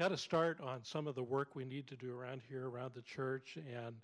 got 0.00 0.08
to 0.08 0.16
start 0.16 0.58
on 0.62 0.82
some 0.82 1.06
of 1.06 1.14
the 1.14 1.22
work 1.22 1.54
we 1.54 1.62
need 1.62 1.86
to 1.86 1.94
do 1.94 2.18
around 2.18 2.40
here, 2.48 2.66
around 2.66 2.90
the 2.94 3.02
church. 3.02 3.58
And 3.58 3.94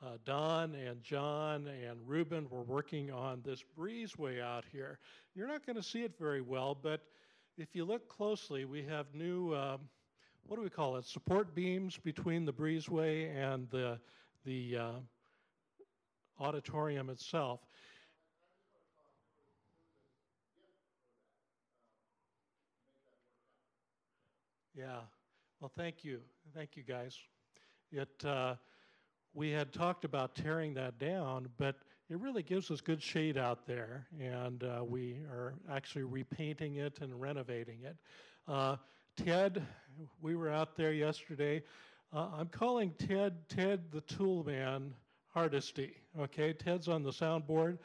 uh, 0.00 0.18
Don 0.24 0.76
and 0.76 1.02
John 1.02 1.66
and 1.66 1.98
Ruben 2.06 2.46
were 2.48 2.62
working 2.62 3.10
on 3.10 3.42
this 3.44 3.64
breezeway 3.76 4.40
out 4.40 4.64
here. 4.70 5.00
You're 5.34 5.48
not 5.48 5.66
going 5.66 5.74
to 5.74 5.82
see 5.82 6.04
it 6.04 6.12
very 6.16 6.42
well, 6.42 6.78
but 6.80 7.00
if 7.58 7.74
you 7.74 7.84
look 7.84 8.08
closely, 8.08 8.64
we 8.64 8.84
have 8.84 9.06
new, 9.14 9.52
um, 9.52 9.80
what 10.46 10.58
do 10.58 10.62
we 10.62 10.70
call 10.70 10.94
it, 10.94 11.06
support 11.06 11.56
beams 11.56 11.98
between 11.98 12.44
the 12.44 12.52
breezeway 12.52 13.34
and 13.34 13.68
the, 13.70 13.98
the 14.44 14.76
uh, 14.76 14.92
auditorium 16.38 17.10
itself. 17.10 17.58
Yeah. 24.78 25.00
Well, 25.62 25.70
thank 25.76 26.02
you. 26.02 26.18
Thank 26.56 26.76
you, 26.76 26.82
guys. 26.82 27.16
It, 27.92 28.24
uh, 28.24 28.56
we 29.32 29.52
had 29.52 29.72
talked 29.72 30.04
about 30.04 30.34
tearing 30.34 30.74
that 30.74 30.98
down, 30.98 31.48
but 31.56 31.76
it 32.10 32.18
really 32.18 32.42
gives 32.42 32.68
us 32.72 32.80
good 32.80 33.00
shade 33.00 33.38
out 33.38 33.64
there, 33.64 34.08
and 34.20 34.64
uh, 34.64 34.82
we 34.84 35.18
are 35.30 35.54
actually 35.70 36.02
repainting 36.02 36.78
it 36.78 36.98
and 37.00 37.20
renovating 37.20 37.78
it. 37.84 37.96
Uh, 38.48 38.74
Ted, 39.16 39.64
we 40.20 40.34
were 40.34 40.50
out 40.50 40.74
there 40.76 40.92
yesterday. 40.92 41.62
Uh, 42.12 42.26
I'm 42.36 42.48
calling 42.48 42.92
Ted 42.98 43.48
Ted 43.48 43.84
the 43.92 44.00
Tool 44.00 44.42
Man 44.42 44.92
Hardesty. 45.28 45.92
Okay, 46.18 46.52
Ted's 46.52 46.88
on 46.88 47.04
the 47.04 47.12
soundboard. 47.12 47.78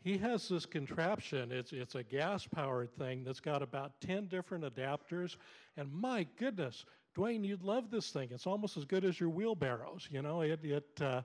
He 0.00 0.16
has 0.18 0.48
this 0.48 0.64
contraption. 0.64 1.50
It's 1.50 1.72
it's 1.72 1.96
a 1.96 2.04
gas 2.04 2.46
powered 2.46 2.96
thing 2.96 3.24
that's 3.24 3.40
got 3.40 3.62
about 3.62 4.00
ten 4.00 4.28
different 4.28 4.62
adapters, 4.62 5.34
and 5.76 5.92
my 5.92 6.24
goodness, 6.38 6.84
Dwayne, 7.16 7.44
you'd 7.44 7.62
love 7.62 7.90
this 7.90 8.10
thing. 8.10 8.28
It's 8.30 8.46
almost 8.46 8.76
as 8.76 8.84
good 8.84 9.04
as 9.04 9.18
your 9.18 9.30
wheelbarrows. 9.30 10.08
You 10.10 10.22
know, 10.22 10.42
it 10.42 10.60
it 10.62 11.00
uh, 11.00 11.22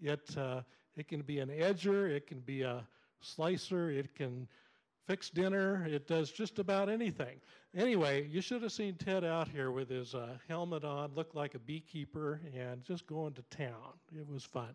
it 0.00 0.36
uh, 0.36 0.62
it 0.96 1.08
can 1.08 1.22
be 1.22 1.40
an 1.40 1.50
edger, 1.50 2.08
it 2.08 2.26
can 2.26 2.40
be 2.40 2.62
a 2.62 2.86
slicer, 3.20 3.90
it 3.90 4.14
can 4.14 4.48
fix 5.06 5.28
dinner, 5.28 5.86
it 5.86 6.06
does 6.06 6.30
just 6.30 6.58
about 6.58 6.88
anything. 6.88 7.40
Anyway, 7.76 8.26
you 8.28 8.40
should 8.40 8.62
have 8.62 8.72
seen 8.72 8.94
Ted 8.94 9.24
out 9.24 9.48
here 9.48 9.70
with 9.70 9.90
his 9.90 10.14
uh, 10.14 10.38
helmet 10.48 10.84
on, 10.84 11.12
looked 11.14 11.34
like 11.34 11.54
a 11.54 11.58
beekeeper, 11.58 12.40
and 12.56 12.82
just 12.82 13.06
going 13.06 13.34
to 13.34 13.42
town. 13.50 13.92
It 14.16 14.26
was 14.26 14.44
fun. 14.44 14.74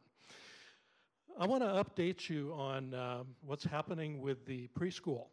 I 1.40 1.48
want 1.48 1.64
to 1.64 1.70
update 1.70 2.30
you 2.30 2.54
on 2.56 2.94
uh, 2.94 3.24
what's 3.46 3.64
happening 3.64 4.22
with 4.22 4.46
the 4.46 4.68
preschool. 4.78 5.28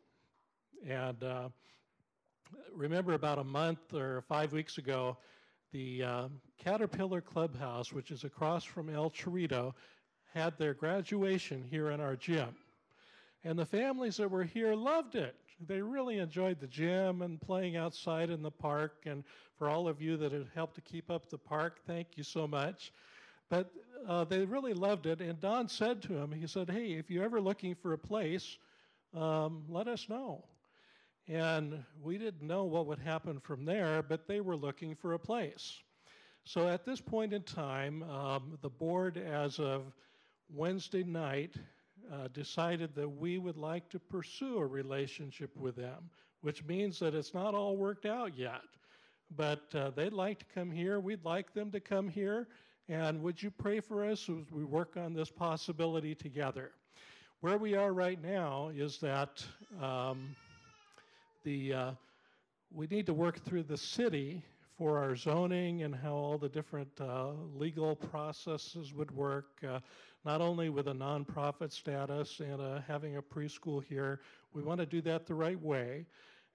And 0.89 1.23
uh, 1.23 1.49
remember, 2.75 3.15
about 3.15 3.39
a 3.39 3.45
month 3.45 3.95
or 3.95 4.23
five 4.29 4.53
weeks 4.53 4.79
ago, 4.79 5.17
the 5.73 6.03
uh, 6.03 6.29
Caterpillar 6.59 7.21
Clubhouse, 7.21 7.93
which 7.93 8.11
is 8.11 8.25
across 8.25 8.65
from 8.65 8.89
El 8.89 9.11
Chorrito, 9.11 9.75
had 10.33 10.57
their 10.59 10.75
graduation 10.75 11.63
here 11.63 11.91
in 11.91 12.01
our 12.01 12.17
gym. 12.17 12.55
And 13.45 13.59
the 13.59 13.67
families 13.67 14.17
that 14.17 14.31
were 14.31 14.45
here 14.45 14.75
loved 14.75 15.15
it. 15.15 15.37
They 15.67 15.81
really 15.81 16.19
enjoyed 16.19 16.61
the 16.61 16.67
gym 16.67 17.23
and 17.23 17.41
playing 17.41 17.77
outside 17.77 18.29
in 18.29 18.43
the 18.43 18.51
park. 18.51 19.05
And 19.07 19.25
for 19.57 19.69
all 19.69 19.89
of 19.89 20.03
you 20.03 20.17
that 20.19 20.33
have 20.33 20.49
helped 20.55 20.75
to 20.75 20.81
keep 20.81 21.11
up 21.11 21.31
the 21.31 21.39
park, 21.39 21.81
thank 21.87 22.17
you 22.17 22.25
so 22.25 22.47
much. 22.47 22.93
But 23.49 23.71
uh, 24.07 24.25
they 24.25 24.45
really 24.45 24.75
loved 24.75 25.07
it. 25.07 25.21
And 25.21 25.41
Don 25.41 25.69
said 25.69 26.03
to 26.03 26.15
him, 26.15 26.33
he 26.33 26.47
said, 26.47 26.69
Hey, 26.69 26.93
if 26.93 27.11
you're 27.11 27.25
ever 27.25 27.41
looking 27.41 27.75
for 27.75 27.93
a 27.93 27.99
place, 27.99 28.59
um, 29.15 29.65
let 29.69 29.89
us 29.89 30.09
know. 30.09 30.45
And 31.29 31.85
we 32.03 32.19
didn't 32.19 32.47
know 32.47 32.65
what 32.65 32.87
would 32.87 33.01
happen 33.01 33.41
from 33.41 33.65
there, 33.65 34.03
but 34.03 34.29
they 34.29 34.41
were 34.41 34.57
looking 34.57 34.95
for 34.95 35.15
a 35.15 35.19
place. 35.19 35.83
So 36.45 36.69
at 36.69 36.85
this 36.85 37.01
point 37.01 37.33
in 37.33 37.43
time, 37.43 38.05
um, 38.05 38.59
the 38.63 38.71
board, 38.71 39.17
as 39.17 39.59
of 39.59 39.93
Wednesday 40.49 41.03
night, 41.03 41.55
uh, 42.13 42.29
decided 42.29 42.95
that 42.95 43.09
we 43.09 43.39
would 43.39 43.57
like 43.57 43.89
to 43.91 43.99
pursue 43.99 44.59
a 44.59 44.67
relationship 44.67 45.57
with 45.57 45.75
them, 45.75 46.09
which 46.43 46.65
means 46.65 47.01
that 47.01 47.15
it's 47.15 47.35
not 47.35 47.55
all 47.55 47.77
worked 47.77 48.07
out 48.07 48.39
yet. 48.39 48.63
But 49.35 49.75
uh, 49.75 49.91
they'd 49.91 50.13
like 50.13 50.39
to 50.39 50.45
come 50.55 50.71
here. 50.71 51.01
We'd 51.01 51.25
like 51.25 51.53
them 51.53 51.73
to 51.73 51.81
come 51.81 52.09
here. 52.09 52.47
And 52.89 53.21
would 53.23 53.43
you 53.43 53.51
pray 53.51 53.81
for 53.81 54.05
us 54.05 54.29
as 54.29 54.53
we 54.53 54.63
work 54.63 54.97
on 54.97 55.13
this 55.13 55.31
possibility 55.31 56.15
together? 56.15 56.71
Where 57.41 57.59
we 57.59 57.75
are 57.75 57.93
right 57.93 58.23
now 58.23 58.71
is 58.73 58.99
that 58.99 59.45
um, 59.83 60.37
the 61.47 61.73
uh, 61.73 61.91
we 62.75 62.89
need 62.89 63.07
to 63.07 63.15
work 63.15 63.39
through 63.45 63.63
the 63.63 63.77
city 63.77 64.43
for 64.77 64.99
our 64.99 65.15
zoning 65.15 65.85
and 65.85 65.95
how 65.95 66.13
all 66.13 66.37
the 66.37 66.49
different 66.49 66.91
uh, 67.01 67.29
legal 67.55 67.95
processes 67.95 68.93
would 68.93 69.13
work. 69.13 69.47
Uh, 69.67 69.79
not 70.25 70.41
only 70.41 70.71
with 70.71 70.89
a 70.89 70.93
nonprofit 70.93 71.73
status 71.73 72.41
and 72.41 72.61
uh, 72.61 72.81
having 72.89 73.17
a 73.17 73.23
preschool 73.23 73.83
here, 73.85 74.21
we 74.55 74.61
want 74.61 74.81
to 74.81 74.87
do 74.87 75.01
that 75.01 75.25
the 75.25 75.35
right 75.35 75.63
way, 75.63 76.05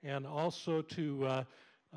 and 0.04 0.28
also 0.28 0.82
to 0.82 1.26
uh, 1.26 1.44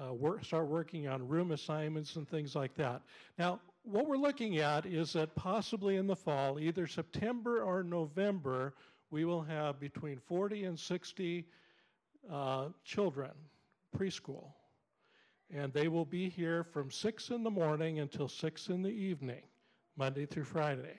uh, 0.01 0.15
work, 0.15 0.45
start 0.45 0.69
working 0.69 1.09
on 1.09 1.27
room 1.27 1.51
assignments 1.51 2.15
and 2.15 2.29
things 2.29 2.55
like 2.55 2.77
that. 2.77 3.03
Now, 3.41 3.59
what 3.83 4.07
we're 4.07 4.17
looking 4.17 4.59
at 4.59 4.87
is 4.87 5.15
that 5.15 5.35
possibly 5.35 5.97
in 5.97 6.07
the 6.07 6.15
fall, 6.15 6.61
either 6.61 6.87
September 6.87 7.65
or 7.65 7.83
November, 7.83 8.73
we 9.11 9.25
will 9.25 9.43
have 9.43 9.81
between 9.81 10.21
40 10.29 10.65
and 10.67 10.79
60 10.79 11.45
uh, 12.31 12.69
children, 12.85 13.31
preschool. 13.97 14.53
And 15.53 15.73
they 15.73 15.89
will 15.89 16.05
be 16.05 16.29
here 16.29 16.65
from 16.65 16.91
6 16.91 17.31
in 17.31 17.43
the 17.43 17.51
morning 17.51 18.01
until 18.01 18.29
6 18.29 18.69
in 18.69 18.83
the 18.83 18.91
evening, 18.91 19.43
Monday 19.97 20.27
through 20.27 20.45
Friday. 20.45 20.99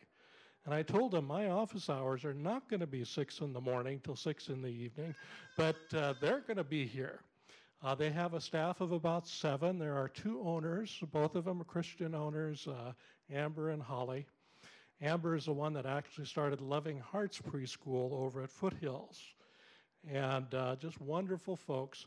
And 0.66 0.74
I 0.74 0.82
told 0.82 1.12
them 1.12 1.26
my 1.26 1.50
office 1.50 1.90
hours 1.90 2.26
are 2.26 2.34
not 2.34 2.70
going 2.70 2.80
to 2.80 2.88
be 2.88 3.04
6 3.04 3.40
in 3.40 3.54
the 3.54 3.62
morning 3.62 4.00
till 4.04 4.16
6 4.16 4.50
in 4.50 4.62
the 4.62 4.70
evening, 4.70 5.14
but 5.58 5.76
uh, 5.96 6.14
they're 6.22 6.42
going 6.42 6.58
to 6.58 6.64
be 6.64 6.86
here. 6.86 7.20
Uh, 7.84 7.94
they 7.94 8.10
have 8.10 8.34
a 8.34 8.42
staff 8.42 8.82
of 8.82 8.92
about 8.92 9.28
seven. 9.28 9.78
There 9.78 9.96
are 9.96 10.08
two 10.08 10.42
owners, 10.42 11.04
both 11.12 11.36
of 11.36 11.46
them 11.46 11.62
are 11.62 11.66
Christian 11.66 12.16
owners, 12.16 12.68
uh, 12.68 12.94
Amber 13.32 13.70
and 13.70 13.82
Holly. 13.82 14.26
Amber 15.02 15.36
is 15.36 15.46
the 15.46 15.54
one 15.54 15.74
that 15.74 15.86
actually 15.86 16.26
started 16.26 16.62
Loving 16.62 17.00
Hearts 17.00 17.40
Preschool 17.40 18.12
over 18.14 18.42
at 18.42 18.50
Foothills. 18.50 19.22
And 20.12 20.54
uh, 20.54 20.76
just 20.76 21.00
wonderful 21.02 21.56
folks. 21.56 22.06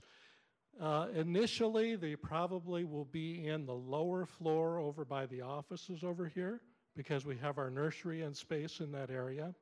Uh, 0.81 1.09
initially, 1.15 1.97
they 1.97 2.15
probably 2.15 2.85
will 2.85 3.07
be 3.07 3.47
in 3.47 3.67
the 3.67 3.75
lower 3.75 4.27
floor 4.27 4.79
over 4.79 5.05
by 5.05 5.27
the 5.27 5.43
offices 5.43 6.05
over 6.05 6.27
here 6.27 6.61
because 6.97 7.25
we 7.25 7.37
have 7.37 7.59
our 7.59 7.71
nursery 7.71 8.23
and 8.23 8.37
space 8.37 8.81
in 8.81 8.93
that 8.93 9.11
area. 9.11 9.55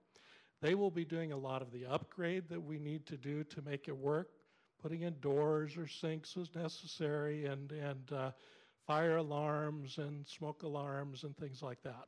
They 0.61 0.75
will 0.75 0.91
be 0.91 1.05
doing 1.05 1.33
a 1.33 1.37
lot 1.37 1.63
of 1.63 1.73
the 1.73 1.87
upgrade 1.87 2.49
that 2.49 2.63
we 2.63 2.79
need 2.79 3.07
to 3.07 3.17
do 3.17 3.45
to 3.45 3.63
make 3.63 3.89
it 3.89 3.97
work, 3.97 4.29
putting 4.83 5.03
in 5.03 5.19
doors 5.21 5.77
or 5.77 5.87
sinks 5.87 6.37
as 6.37 6.55
necessary, 6.55 7.47
and, 7.47 7.73
and 7.73 8.13
uh, 8.13 8.31
fire 8.87 9.17
alarms 9.17 9.99
and 9.99 10.27
smoke 10.27 10.63
alarms 10.63 11.25
and 11.25 11.37
things 11.37 11.63
like 11.63 11.83
that. 11.83 12.07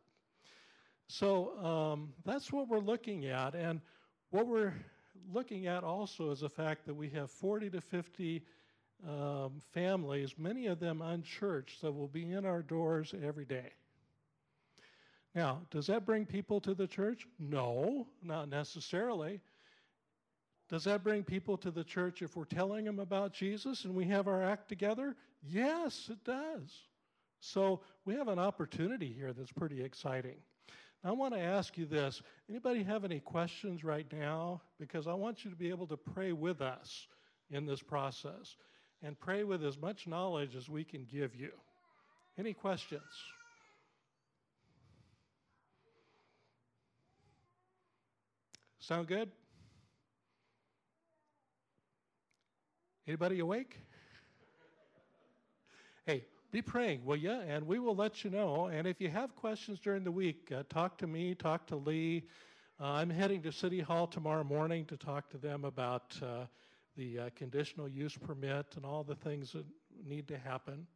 So 1.09 1.59
um, 1.65 2.13
that's 2.25 2.53
what 2.53 2.69
we're 2.69 2.79
looking 2.79 3.27
at. 3.27 3.55
And 3.55 3.81
what 4.31 4.47
we're 4.47 4.75
looking 5.33 5.67
at 5.67 5.85
also 5.85 6.31
is 6.31 6.41
the 6.41 6.49
fact 6.49 6.87
that 6.87 6.95
we 6.95 7.09
have 7.11 7.31
40 7.31 7.71
to 7.71 7.81
50 7.81 8.43
um, 9.07 9.61
families, 9.73 10.35
many 10.39 10.67
of 10.67 10.81
them 10.81 11.03
unchurched, 11.03 11.83
that 11.83 11.93
will 11.93 12.09
be 12.09 12.33
in 12.33 12.45
our 12.45 12.63
doors 12.63 13.15
every 13.23 13.45
day. 13.45 13.73
Now, 15.35 15.61
does 15.71 15.87
that 15.87 16.05
bring 16.05 16.27
people 16.27 16.61
to 16.63 16.75
the 16.75 16.87
church? 16.87 17.27
No, 17.39 18.09
not 18.23 18.49
necessarily. 18.49 19.41
Does 20.69 20.85
that 20.85 21.03
bring 21.03 21.23
people 21.23 21.57
to 21.59 21.71
the 21.71 21.85
church 21.85 22.23
if 22.23 22.37
we're 22.37 22.45
telling 22.45 22.85
them 22.85 22.99
about 22.99 23.33
Jesus 23.33 23.85
and 23.85 23.95
we 23.95 24.05
have 24.07 24.29
our 24.29 24.43
act 24.43 24.69
together? 24.69 25.17
Yes, 25.43 26.09
it 26.11 26.23
does. 26.25 26.83
So 27.41 27.81
we 28.05 28.15
have 28.15 28.29
an 28.29 28.39
opportunity 28.39 29.13
here 29.13 29.33
that's 29.33 29.53
pretty 29.53 29.83
exciting. 29.83 30.37
Now, 31.05 31.11
I 31.11 31.13
want 31.13 31.35
to 31.35 31.41
ask 31.41 31.79
you 31.79 31.87
this. 31.87 32.23
Anybody 32.51 32.83
have 32.83 33.05
any 33.05 33.21
questions 33.21 33.85
right 33.85 34.07
now? 34.13 34.63
Because 34.81 35.07
I 35.07 35.15
want 35.15 35.45
you 35.45 35.51
to 35.51 35.57
be 35.57 35.71
able 35.71 35.87
to 35.87 35.97
pray 35.97 36.33
with 36.33 36.61
us 36.61 37.07
in 37.51 37.67
this 37.67 37.83
process 37.83 38.57
and 39.03 39.19
pray 39.19 39.45
with 39.45 39.65
as 39.65 39.79
much 39.79 40.07
knowledge 40.07 40.57
as 40.57 40.69
we 40.69 40.83
can 40.85 41.07
give 41.11 41.35
you. 41.37 41.51
Any 42.37 42.53
questions? 42.53 43.03
Sound 48.81 49.07
good? 49.07 49.31
Anybody 53.07 53.39
awake? 53.41 53.79
hey, 56.07 56.25
be 56.51 56.63
praying, 56.63 57.05
will 57.05 57.17
you? 57.17 57.31
And 57.31 57.67
we 57.67 57.79
will 57.79 57.95
let 57.95 58.25
you 58.25 58.31
know. 58.31 58.67
And 58.67 58.87
if 58.87 59.01
you 59.01 59.11
have 59.11 59.37
questions 59.37 59.81
during 59.81 60.03
the 60.03 60.11
week, 60.11 60.51
uh, 60.55 60.63
talk 60.71 60.97
to 60.99 61.07
me, 61.07 61.35
talk 61.35 61.67
to 61.67 61.77
Lee. 61.77 62.25
Uh, 62.81 62.85
I'm 62.85 63.11
heading 63.11 63.43
to 63.43 63.53
City 63.53 63.81
Hall 63.81 64.07
tomorrow 64.07 64.45
morning 64.45 64.87
to 64.87 64.97
talk 64.97 65.29
to 65.31 65.37
them 65.37 65.65
about 65.65 66.17
uh, 66.23 66.47
the 66.97 67.19
uh, 67.19 67.31
conditional 67.37 67.87
use 67.87 68.17
permit 68.17 68.67
and 68.77 68.87
all 68.87 69.05
the 69.05 69.15
things 69.17 69.53
that 69.53 69.67
need 70.07 70.27
to 70.29 70.39
happen. 70.39 70.87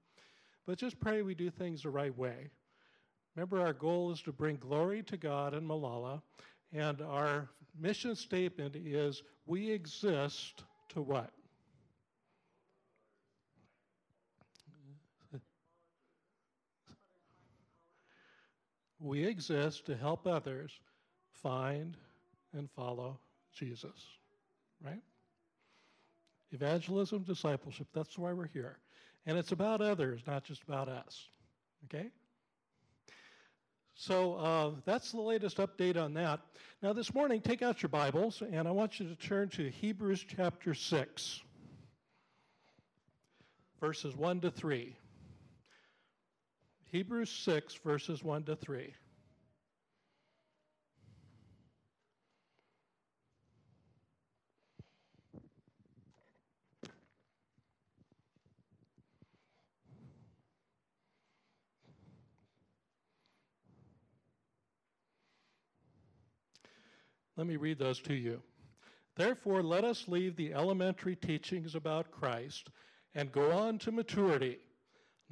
but 0.64 0.78
just 0.78 0.98
pray 1.00 1.20
we 1.20 1.34
do 1.34 1.50
things 1.50 1.82
the 1.82 1.90
right 1.90 2.16
way. 2.16 2.48
Remember, 3.36 3.60
our 3.60 3.72
goal 3.74 4.10
is 4.10 4.22
to 4.22 4.32
bring 4.32 4.56
glory 4.56 5.02
to 5.02 5.16
God 5.16 5.54
in 5.54 5.66
Molalla, 5.66 6.22
and 6.72 7.02
our 7.02 7.48
mission 7.78 8.14
statement 8.14 8.76
is 8.76 9.22
we 9.46 9.70
exist 9.70 10.64
to 10.90 11.02
what? 11.02 11.30
We 19.02 19.24
exist 19.24 19.86
to 19.86 19.96
help 19.96 20.28
others 20.28 20.70
find 21.42 21.96
and 22.52 22.70
follow 22.70 23.18
Jesus, 23.52 23.90
right? 24.84 25.02
Evangelism, 26.52 27.24
discipleship, 27.24 27.88
that's 27.92 28.16
why 28.16 28.32
we're 28.32 28.46
here. 28.46 28.78
And 29.26 29.36
it's 29.36 29.50
about 29.50 29.80
others, 29.80 30.20
not 30.26 30.44
just 30.44 30.62
about 30.62 30.88
us, 30.88 31.28
okay? 31.86 32.10
So 33.94 34.34
uh, 34.34 34.70
that's 34.84 35.10
the 35.10 35.20
latest 35.20 35.56
update 35.56 35.96
on 35.96 36.14
that. 36.14 36.40
Now, 36.80 36.92
this 36.92 37.12
morning, 37.12 37.40
take 37.40 37.62
out 37.62 37.82
your 37.82 37.88
Bibles, 37.88 38.42
and 38.52 38.68
I 38.68 38.70
want 38.70 39.00
you 39.00 39.08
to 39.08 39.16
turn 39.16 39.48
to 39.50 39.68
Hebrews 39.68 40.24
chapter 40.36 40.74
6, 40.74 41.40
verses 43.80 44.16
1 44.16 44.40
to 44.40 44.50
3. 44.50 44.96
Hebrews 46.92 47.30
6, 47.30 47.76
verses 47.76 48.22
1 48.22 48.42
to 48.44 48.54
3. 48.54 48.92
Let 67.38 67.46
me 67.46 67.56
read 67.56 67.78
those 67.78 68.00
to 68.00 68.14
you. 68.14 68.42
Therefore, 69.16 69.62
let 69.62 69.84
us 69.84 70.08
leave 70.08 70.36
the 70.36 70.52
elementary 70.52 71.16
teachings 71.16 71.74
about 71.74 72.10
Christ 72.10 72.68
and 73.14 73.32
go 73.32 73.50
on 73.50 73.78
to 73.78 73.90
maturity, 73.90 74.58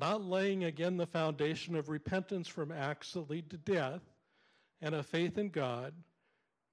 not 0.00 0.24
laying 0.24 0.64
again 0.64 0.96
the 0.96 1.06
foundation 1.06 1.76
of 1.76 1.88
repentance 1.88 2.48
from 2.48 2.72
acts 2.72 3.12
that 3.12 3.30
lead 3.30 3.50
to 3.50 3.58
death 3.58 4.00
and 4.80 4.94
a 4.94 5.02
faith 5.02 5.36
in 5.36 5.50
God, 5.50 5.92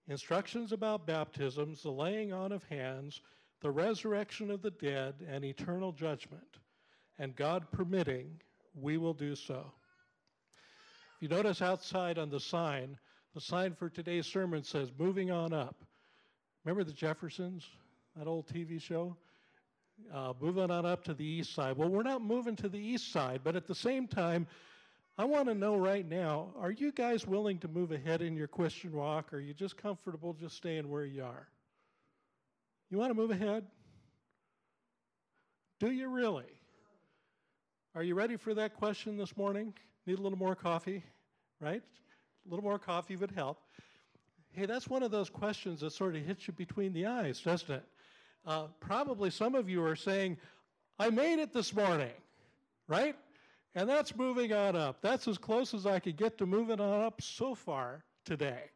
instructions 0.08 0.72
about 0.72 1.06
baptisms, 1.06 1.84
the 1.84 1.92
laying 1.92 2.32
on 2.32 2.52
of 2.52 2.64
hands, 2.64 3.22
the 3.62 3.70
resurrection 3.70 4.50
of 4.50 4.62
the 4.62 4.72
dead, 4.72 5.16
and 5.30 5.44
eternal 5.44 5.92
judgment. 5.92 6.58
And 7.20 7.36
God 7.36 7.70
permitting, 7.72 8.40
we 8.74 8.98
will 8.98 9.14
do 9.14 9.36
so. 9.36 9.72
If 11.16 11.24
you 11.24 11.28
notice 11.28 11.62
outside 11.62 12.18
on 12.18 12.30
the 12.30 12.40
sign, 12.40 12.98
the 13.34 13.42
sign 13.42 13.74
for 13.74 13.90
today's 13.90 14.28
sermon 14.28 14.64
says, 14.64 14.90
Moving 14.98 15.32
on 15.32 15.52
up. 15.52 15.84
Remember 16.64 16.84
the 16.84 16.94
Jeffersons, 16.94 17.66
that 18.16 18.28
old 18.28 18.48
TV 18.48 18.80
show? 18.80 19.18
Uh, 20.14 20.34
moving 20.40 20.72
on 20.72 20.86
up 20.86 21.04
to 21.04 21.14
the 21.14 21.26
east 21.26 21.54
side. 21.54 21.76
Well, 21.76 21.90
we're 21.90 22.04
not 22.04 22.22
moving 22.22 22.56
to 22.58 22.70
the 22.70 22.80
east 22.80 23.12
side, 23.12 23.42
but 23.44 23.56
at 23.56 23.68
the 23.68 23.76
same 23.76 24.08
time, 24.08 24.48
I 25.18 25.26
want 25.26 25.48
to 25.48 25.56
know 25.56 25.76
right 25.76 26.08
now 26.08 26.54
are 26.60 26.72
you 26.72 26.92
guys 26.92 27.26
willing 27.26 27.58
to 27.60 27.68
move 27.68 27.92
ahead 27.92 28.22
in 28.22 28.36
your 28.36 28.48
Christian 28.48 28.94
walk, 28.94 29.34
or 29.34 29.38
are 29.38 29.40
you 29.40 29.54
just 29.54 29.76
comfortable 29.76 30.34
just 30.34 30.56
staying 30.56 30.90
where 30.90 31.06
you 31.06 31.24
are? 31.24 31.48
You 32.90 32.98
want 32.98 33.10
to 33.10 33.16
move 33.16 33.32
ahead? 33.32 33.66
Do 35.80 35.92
you 35.92 36.08
really? 36.08 36.46
Are 37.96 38.04
you 38.04 38.16
ready 38.16 38.38
for 38.38 38.54
that 38.54 38.76
question 38.76 39.18
this 39.18 39.36
morning? 39.36 39.74
Need 40.06 40.20
a 40.20 40.22
little 40.22 40.38
more 40.38 40.56
coffee, 40.56 41.04
right? 41.60 41.82
a 42.48 42.50
little 42.50 42.64
more 42.64 42.80
coffee 42.80 43.16
would 43.16 43.32
help. 43.32 43.60
Hey, 44.52 44.66
that's 44.66 44.88
one 44.88 45.04
of 45.04 45.12
those 45.12 45.30
questions 45.30 45.82
that 45.82 45.92
sort 45.92 46.16
of 46.16 46.24
hits 46.24 46.48
you 46.48 46.54
between 46.54 46.94
the 46.94 47.06
eyes, 47.06 47.42
doesn't 47.42 47.70
it? 47.70 47.84
Uh, 48.46 48.68
probably 48.80 49.30
some 49.30 49.56
of 49.56 49.70
you 49.70 49.84
are 49.84 49.96
saying, 49.96 50.38
I 51.00 51.10
made 51.10 51.40
it 51.40 51.54
this 51.54 51.74
morning, 51.74 52.14
right? 52.88 53.16
And 53.76 53.88
that's 53.88 54.16
moving 54.16 54.54
on 54.54 54.76
up. 54.76 55.02
That's 55.02 55.28
as 55.28 55.38
close 55.38 55.74
as 55.74 55.86
I 55.86 56.00
could 56.00 56.18
get 56.18 56.38
to 56.40 56.46
moving 56.46 56.80
on 56.80 57.02
up 57.02 57.22
so 57.22 57.54
far 57.54 58.04
today. 58.26 58.72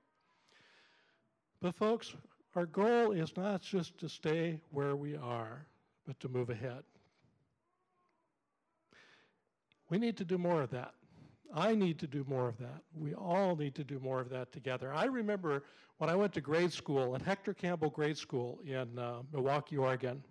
But, 1.62 1.76
folks, 1.76 2.14
our 2.56 2.66
goal 2.66 3.12
is 3.12 3.36
not 3.38 3.62
just 3.62 3.98
to 4.00 4.10
stay 4.10 4.60
where 4.72 4.96
we 4.96 5.16
are, 5.16 5.66
but 6.06 6.20
to 6.20 6.30
move 6.30 6.50
ahead. 6.50 6.84
We 9.90 9.98
need 9.98 10.18
to 10.18 10.26
do 10.26 10.38
more 10.38 10.62
of 10.62 10.72
that. 10.72 10.94
I 11.54 11.76
need 11.76 12.00
to 12.00 12.08
do 12.08 12.26
more 12.28 12.48
of 12.48 12.58
that. 12.60 12.82
We 12.96 13.14
all 13.14 13.56
need 13.56 13.76
to 13.76 13.84
do 13.84 14.00
more 14.00 14.20
of 14.20 14.30
that 14.30 14.52
together. 14.52 14.94
I 14.94 15.06
remember 15.06 15.64
when 15.98 16.10
I 16.10 16.16
went 16.16 16.34
to 16.34 16.42
grade 16.42 16.72
school 16.72 17.16
at 17.16 17.22
Hector 17.22 17.54
Campbell 17.54 17.90
Grade 17.90 18.18
School 18.18 18.60
in 18.66 18.98
uh, 18.98 19.22
Milwaukie, 19.34 19.78
Oregon. 19.78 20.24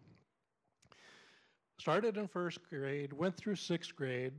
Started 1.79 2.17
in 2.17 2.27
first 2.29 2.59
grade, 2.69 3.13
went 3.13 3.37
through 3.37 3.57
sixth 3.57 3.95
grade, 3.95 4.33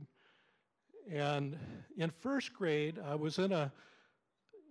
and 1.10 1.56
in 1.96 2.10
first 2.20 2.52
grade, 2.52 2.98
I 3.04 3.14
was 3.14 3.38
in 3.38 3.52
a 3.52 3.72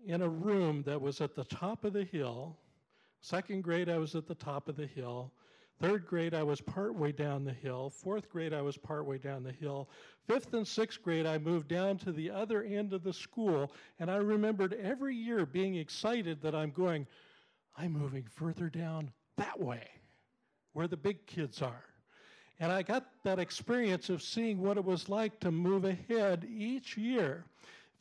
in 0.06 0.22
a 0.22 0.30
room 0.30 0.82
that 0.84 1.00
was 1.00 1.22
at 1.22 1.36
the 1.36 1.44
top 1.44 1.86
of 1.86 1.94
the 1.94 2.04
hill. 2.04 2.58
Second 3.20 3.64
grade, 3.64 3.88
I 3.88 4.00
was 4.00 4.16
at 4.16 4.28
the 4.28 4.36
top 4.36 4.68
of 4.68 4.76
the 4.76 4.88
hill. 4.88 5.32
Third 5.82 6.06
grade, 6.06 6.36
I 6.36 6.44
was 6.44 6.62
partway 6.62 7.12
down 7.12 7.44
the 7.44 7.54
hill. 7.54 7.90
Fourth 7.90 8.30
grade, 8.30 8.54
I 8.54 8.62
was 8.62 8.78
partway 8.78 9.18
down 9.18 9.42
the 9.42 9.52
hill. 9.52 9.90
Fifth 10.28 10.54
and 10.54 10.68
sixth 10.68 11.02
grade, 11.02 11.26
I 11.26 11.40
moved 11.40 11.70
down 11.70 11.98
to 12.00 12.12
the 12.12 12.30
other 12.30 12.62
end 12.62 12.94
of 12.94 13.04
the 13.04 13.12
school, 13.12 13.72
and 14.00 14.12
I 14.12 14.18
remembered 14.18 14.74
every 14.74 15.16
year 15.16 15.44
being 15.44 15.78
excited 15.78 16.40
that 16.44 16.54
I'm 16.54 16.70
going, 16.70 17.08
I'm 17.76 17.94
moving 17.94 18.26
further 18.30 18.70
down 18.70 19.12
that 19.38 19.60
way, 19.60 19.88
where 20.74 20.88
the 20.88 20.98
big 20.98 21.26
kids 21.26 21.64
are. 21.64 21.84
And 22.60 22.72
I 22.72 22.84
got 22.84 23.08
that 23.24 23.40
experience 23.40 24.10
of 24.10 24.22
seeing 24.22 24.62
what 24.62 24.78
it 24.78 24.86
was 24.86 25.10
like 25.10 25.40
to 25.40 25.50
move 25.50 25.86
ahead 25.86 26.46
each 26.48 26.96
year 26.96 27.46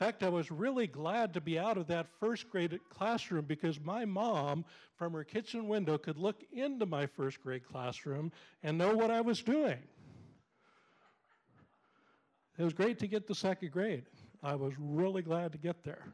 fact, 0.00 0.22
I 0.22 0.30
was 0.30 0.50
really 0.50 0.86
glad 0.86 1.34
to 1.34 1.42
be 1.42 1.58
out 1.58 1.76
of 1.76 1.86
that 1.88 2.06
first 2.18 2.48
grade 2.48 2.80
classroom 2.88 3.44
because 3.44 3.78
my 3.78 4.06
mom, 4.06 4.64
from 4.96 5.12
her 5.12 5.24
kitchen 5.24 5.68
window, 5.68 5.98
could 5.98 6.16
look 6.16 6.42
into 6.52 6.86
my 6.86 7.04
first 7.04 7.42
grade 7.42 7.66
classroom 7.70 8.32
and 8.62 8.78
know 8.78 8.96
what 8.96 9.10
I 9.10 9.20
was 9.20 9.42
doing. 9.42 9.76
It 12.56 12.64
was 12.64 12.72
great 12.72 12.98
to 13.00 13.06
get 13.06 13.26
to 13.26 13.34
second 13.34 13.72
grade. 13.72 14.04
I 14.42 14.54
was 14.54 14.72
really 14.78 15.20
glad 15.20 15.52
to 15.52 15.58
get 15.58 15.84
there. 15.84 16.06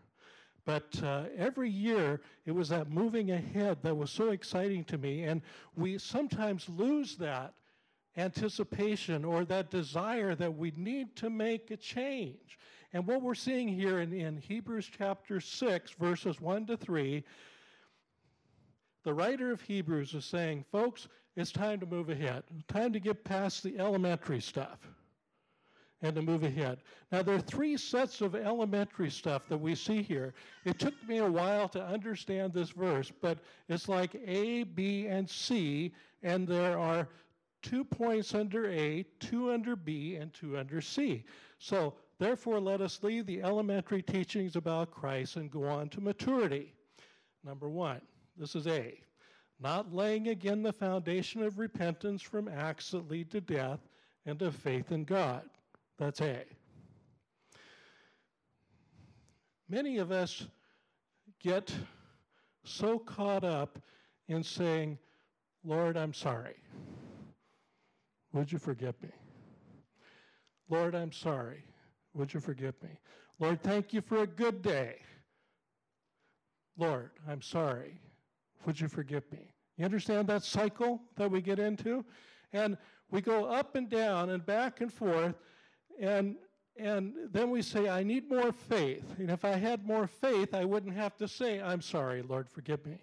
But 0.64 1.00
uh, 1.04 1.26
every 1.38 1.70
year, 1.70 2.20
it 2.44 2.50
was 2.50 2.68
that 2.70 2.90
moving 2.90 3.30
ahead 3.30 3.78
that 3.82 3.96
was 3.96 4.10
so 4.10 4.30
exciting 4.30 4.82
to 4.86 4.98
me. 4.98 5.22
And 5.22 5.42
we 5.76 5.98
sometimes 5.98 6.68
lose 6.68 7.14
that 7.18 7.54
anticipation 8.16 9.24
or 9.24 9.44
that 9.44 9.70
desire 9.70 10.34
that 10.34 10.56
we 10.56 10.72
need 10.76 11.14
to 11.16 11.30
make 11.30 11.70
a 11.70 11.76
change. 11.76 12.58
And 12.92 13.06
what 13.06 13.22
we're 13.22 13.34
seeing 13.34 13.68
here 13.68 14.00
in, 14.00 14.12
in 14.12 14.36
Hebrews 14.36 14.90
chapter 14.96 15.40
6, 15.40 15.90
verses 15.92 16.40
1 16.40 16.66
to 16.66 16.76
3, 16.76 17.24
the 19.04 19.14
writer 19.14 19.52
of 19.52 19.60
Hebrews 19.60 20.14
is 20.14 20.24
saying, 20.24 20.64
folks, 20.72 21.08
it's 21.36 21.52
time 21.52 21.80
to 21.80 21.86
move 21.86 22.08
ahead. 22.08 22.42
Time 22.68 22.92
to 22.92 23.00
get 23.00 23.24
past 23.24 23.62
the 23.62 23.78
elementary 23.78 24.40
stuff 24.40 24.78
and 26.02 26.14
to 26.14 26.22
move 26.22 26.44
ahead. 26.44 26.78
Now, 27.10 27.22
there 27.22 27.36
are 27.36 27.40
three 27.40 27.76
sets 27.76 28.20
of 28.20 28.34
elementary 28.34 29.10
stuff 29.10 29.48
that 29.48 29.58
we 29.58 29.74
see 29.74 30.02
here. 30.02 30.34
It 30.64 30.78
took 30.78 30.94
me 31.08 31.18
a 31.18 31.30
while 31.30 31.68
to 31.70 31.84
understand 31.84 32.52
this 32.52 32.70
verse, 32.70 33.12
but 33.20 33.38
it's 33.68 33.88
like 33.88 34.14
A, 34.26 34.64
B, 34.64 35.06
and 35.06 35.28
C, 35.28 35.92
and 36.22 36.46
there 36.46 36.78
are 36.78 37.08
two 37.62 37.84
points 37.84 38.34
under 38.34 38.70
A, 38.70 39.04
two 39.20 39.52
under 39.52 39.76
B, 39.76 40.16
and 40.16 40.32
two 40.32 40.58
under 40.58 40.80
C. 40.80 41.24
So 41.58 41.94
Therefore, 42.18 42.60
let 42.60 42.80
us 42.80 43.02
leave 43.02 43.26
the 43.26 43.42
elementary 43.42 44.02
teachings 44.02 44.56
about 44.56 44.90
Christ 44.90 45.36
and 45.36 45.50
go 45.50 45.64
on 45.64 45.88
to 45.90 46.00
maturity. 46.00 46.72
Number 47.44 47.68
one, 47.68 48.00
this 48.36 48.54
is 48.54 48.66
A. 48.66 48.98
Not 49.60 49.94
laying 49.94 50.28
again 50.28 50.62
the 50.62 50.72
foundation 50.72 51.42
of 51.42 51.58
repentance 51.58 52.22
from 52.22 52.48
acts 52.48 52.90
that 52.90 53.10
lead 53.10 53.30
to 53.32 53.40
death 53.40 53.80
and 54.24 54.40
of 54.42 54.54
faith 54.54 54.92
in 54.92 55.04
God. 55.04 55.42
That's 55.98 56.20
A. 56.20 56.44
Many 59.68 59.98
of 59.98 60.12
us 60.12 60.46
get 61.42 61.74
so 62.64 62.98
caught 62.98 63.44
up 63.44 63.78
in 64.28 64.42
saying, 64.42 64.98
Lord, 65.64 65.96
I'm 65.96 66.14
sorry. 66.14 66.56
Would 68.32 68.52
you 68.52 68.58
forgive 68.58 69.00
me? 69.02 69.10
Lord, 70.68 70.94
I'm 70.94 71.12
sorry. 71.12 71.64
Would 72.16 72.32
you 72.32 72.40
forgive 72.40 72.74
me? 72.82 72.98
Lord, 73.38 73.62
thank 73.62 73.92
you 73.92 74.00
for 74.00 74.22
a 74.22 74.26
good 74.26 74.62
day. 74.62 74.96
Lord, 76.78 77.10
I'm 77.28 77.42
sorry. 77.42 78.00
Would 78.64 78.80
you 78.80 78.88
forgive 78.88 79.30
me? 79.30 79.52
You 79.76 79.84
understand 79.84 80.26
that 80.28 80.42
cycle 80.42 81.00
that 81.16 81.30
we 81.30 81.40
get 81.42 81.58
into? 81.58 82.04
And 82.52 82.78
we 83.10 83.20
go 83.20 83.44
up 83.44 83.76
and 83.76 83.88
down 83.88 84.30
and 84.30 84.44
back 84.44 84.80
and 84.80 84.92
forth, 84.92 85.34
and 86.00 86.36
and 86.78 87.14
then 87.32 87.50
we 87.50 87.62
say, 87.62 87.88
I 87.88 88.02
need 88.02 88.28
more 88.28 88.52
faith. 88.52 89.04
And 89.18 89.30
if 89.30 89.46
I 89.46 89.56
had 89.56 89.86
more 89.86 90.06
faith, 90.06 90.52
I 90.52 90.66
wouldn't 90.66 90.94
have 90.94 91.16
to 91.16 91.26
say, 91.26 91.58
I'm 91.58 91.80
sorry, 91.80 92.20
Lord, 92.20 92.50
forgive 92.50 92.84
me. 92.84 92.98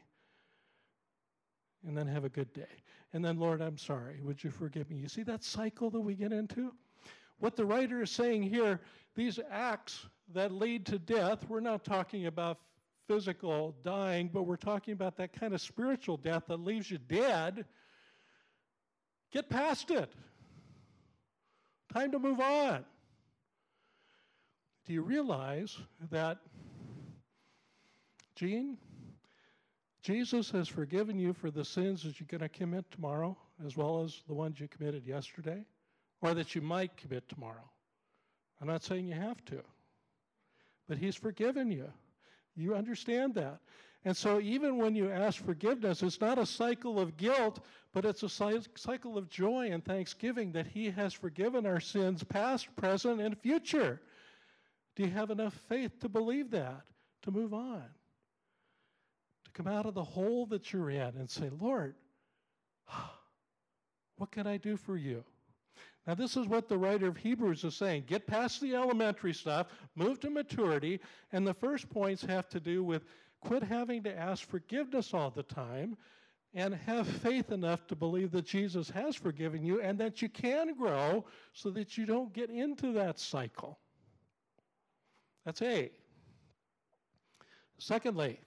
And 1.85 1.97
then 1.97 2.05
have 2.05 2.23
a 2.23 2.29
good 2.29 2.53
day. 2.53 2.67
And 3.13 3.25
then, 3.25 3.39
Lord, 3.39 3.61
I'm 3.61 3.79
sorry. 3.79 4.19
Would 4.21 4.43
you 4.43 4.51
forgive 4.51 4.91
me? 4.91 4.97
You 4.97 5.07
see 5.07 5.23
that 5.23 5.43
cycle 5.43 5.89
that 5.89 5.99
we 5.99 6.13
get 6.13 6.31
into? 6.31 6.71
What 7.39 7.55
the 7.55 7.65
writer 7.65 8.01
is 8.01 8.11
saying 8.11 8.43
here, 8.43 8.79
these 9.15 9.39
acts 9.49 10.05
that 10.33 10.51
lead 10.51 10.85
to 10.87 10.99
death, 10.99 11.45
we're 11.49 11.59
not 11.59 11.83
talking 11.83 12.27
about 12.27 12.59
physical 13.07 13.75
dying, 13.83 14.29
but 14.33 14.43
we're 14.43 14.55
talking 14.55 14.93
about 14.93 15.17
that 15.17 15.33
kind 15.37 15.53
of 15.53 15.61
spiritual 15.61 16.17
death 16.17 16.43
that 16.47 16.57
leaves 16.57 16.89
you 16.89 16.97
dead. 16.97 17.65
Get 19.31 19.49
past 19.49 19.91
it. 19.91 20.11
Time 21.93 22.11
to 22.11 22.19
move 22.19 22.39
on. 22.39 22.85
Do 24.85 24.93
you 24.93 25.01
realize 25.01 25.77
that, 26.11 26.39
Gene, 28.35 28.77
Jesus 30.01 30.49
has 30.51 30.67
forgiven 30.67 31.19
you 31.19 31.33
for 31.33 31.51
the 31.51 31.63
sins 31.63 32.03
that 32.03 32.19
you're 32.19 32.27
going 32.27 32.41
to 32.41 32.49
commit 32.49 32.89
tomorrow, 32.91 33.37
as 33.65 33.77
well 33.77 34.03
as 34.03 34.21
the 34.27 34.33
ones 34.33 34.59
you 34.59 34.67
committed 34.67 35.05
yesterday, 35.05 35.63
or 36.23 36.33
that 36.33 36.55
you 36.55 36.61
might 36.61 36.95
commit 36.95 37.27
tomorrow? 37.27 37.69
I'm 38.61 38.67
not 38.67 38.81
saying 38.81 39.07
you 39.07 39.13
have 39.13 39.43
to, 39.45 39.61
but 40.87 40.97
He's 40.97 41.15
forgiven 41.15 41.69
you. 41.69 41.91
You 42.55 42.75
understand 42.75 43.35
that. 43.35 43.59
And 44.05 44.15
so, 44.15 44.39
even 44.39 44.77
when 44.77 44.95
you 44.95 45.09
ask 45.09 45.43
forgiveness, 45.43 46.01
it's 46.01 46.21
not 46.21 46.37
a 46.37 46.45
cycle 46.45 46.99
of 46.99 47.17
guilt, 47.17 47.59
but 47.93 48.05
it's 48.05 48.23
a 48.23 48.29
cycle 48.29 49.17
of 49.17 49.29
joy 49.29 49.69
and 49.71 49.83
thanksgiving 49.83 50.53
that 50.53 50.67
He 50.67 50.89
has 50.91 51.13
forgiven 51.13 51.65
our 51.65 51.79
sins, 51.79 52.23
past, 52.23 52.73
present, 52.75 53.19
and 53.19 53.37
future. 53.37 54.01
Do 54.95 55.03
you 55.03 55.09
have 55.09 55.29
enough 55.29 55.53
faith 55.67 55.99
to 56.01 56.09
believe 56.09 56.51
that, 56.51 56.81
to 57.23 57.31
move 57.31 57.53
on? 57.53 57.83
To 59.45 59.51
come 59.51 59.67
out 59.67 59.85
of 59.85 59.93
the 59.93 60.03
hole 60.03 60.45
that 60.47 60.71
you're 60.71 60.89
in 60.89 61.15
and 61.17 61.29
say, 61.29 61.49
Lord, 61.59 61.95
what 64.17 64.31
can 64.31 64.47
I 64.47 64.57
do 64.57 64.77
for 64.77 64.95
you? 64.95 65.23
Now, 66.05 66.15
this 66.15 66.35
is 66.35 66.47
what 66.47 66.67
the 66.67 66.77
writer 66.77 67.07
of 67.07 67.15
Hebrews 67.15 67.63
is 67.63 67.75
saying. 67.75 68.03
Get 68.07 68.27
past 68.27 68.59
the 68.59 68.75
elementary 68.75 69.33
stuff, 69.33 69.67
move 69.95 70.19
to 70.19 70.29
maturity, 70.29 70.99
and 71.31 71.47
the 71.47 71.53
first 71.53 71.89
points 71.89 72.23
have 72.23 72.49
to 72.49 72.59
do 72.59 72.83
with 72.83 73.03
quit 73.39 73.63
having 73.63 74.03
to 74.03 74.17
ask 74.17 74.47
forgiveness 74.47 75.13
all 75.13 75.29
the 75.29 75.43
time 75.43 75.97
and 76.53 76.75
have 76.75 77.07
faith 77.07 77.51
enough 77.51 77.87
to 77.87 77.95
believe 77.95 78.31
that 78.31 78.45
Jesus 78.45 78.89
has 78.89 79.15
forgiven 79.15 79.63
you 79.63 79.81
and 79.81 79.97
that 79.99 80.21
you 80.21 80.29
can 80.29 80.75
grow 80.75 81.25
so 81.53 81.69
that 81.71 81.97
you 81.97 82.05
don't 82.05 82.33
get 82.33 82.49
into 82.49 82.93
that 82.93 83.19
cycle. 83.19 83.79
That's 85.45 85.61
A. 85.61 85.89
Secondly, 87.79 88.39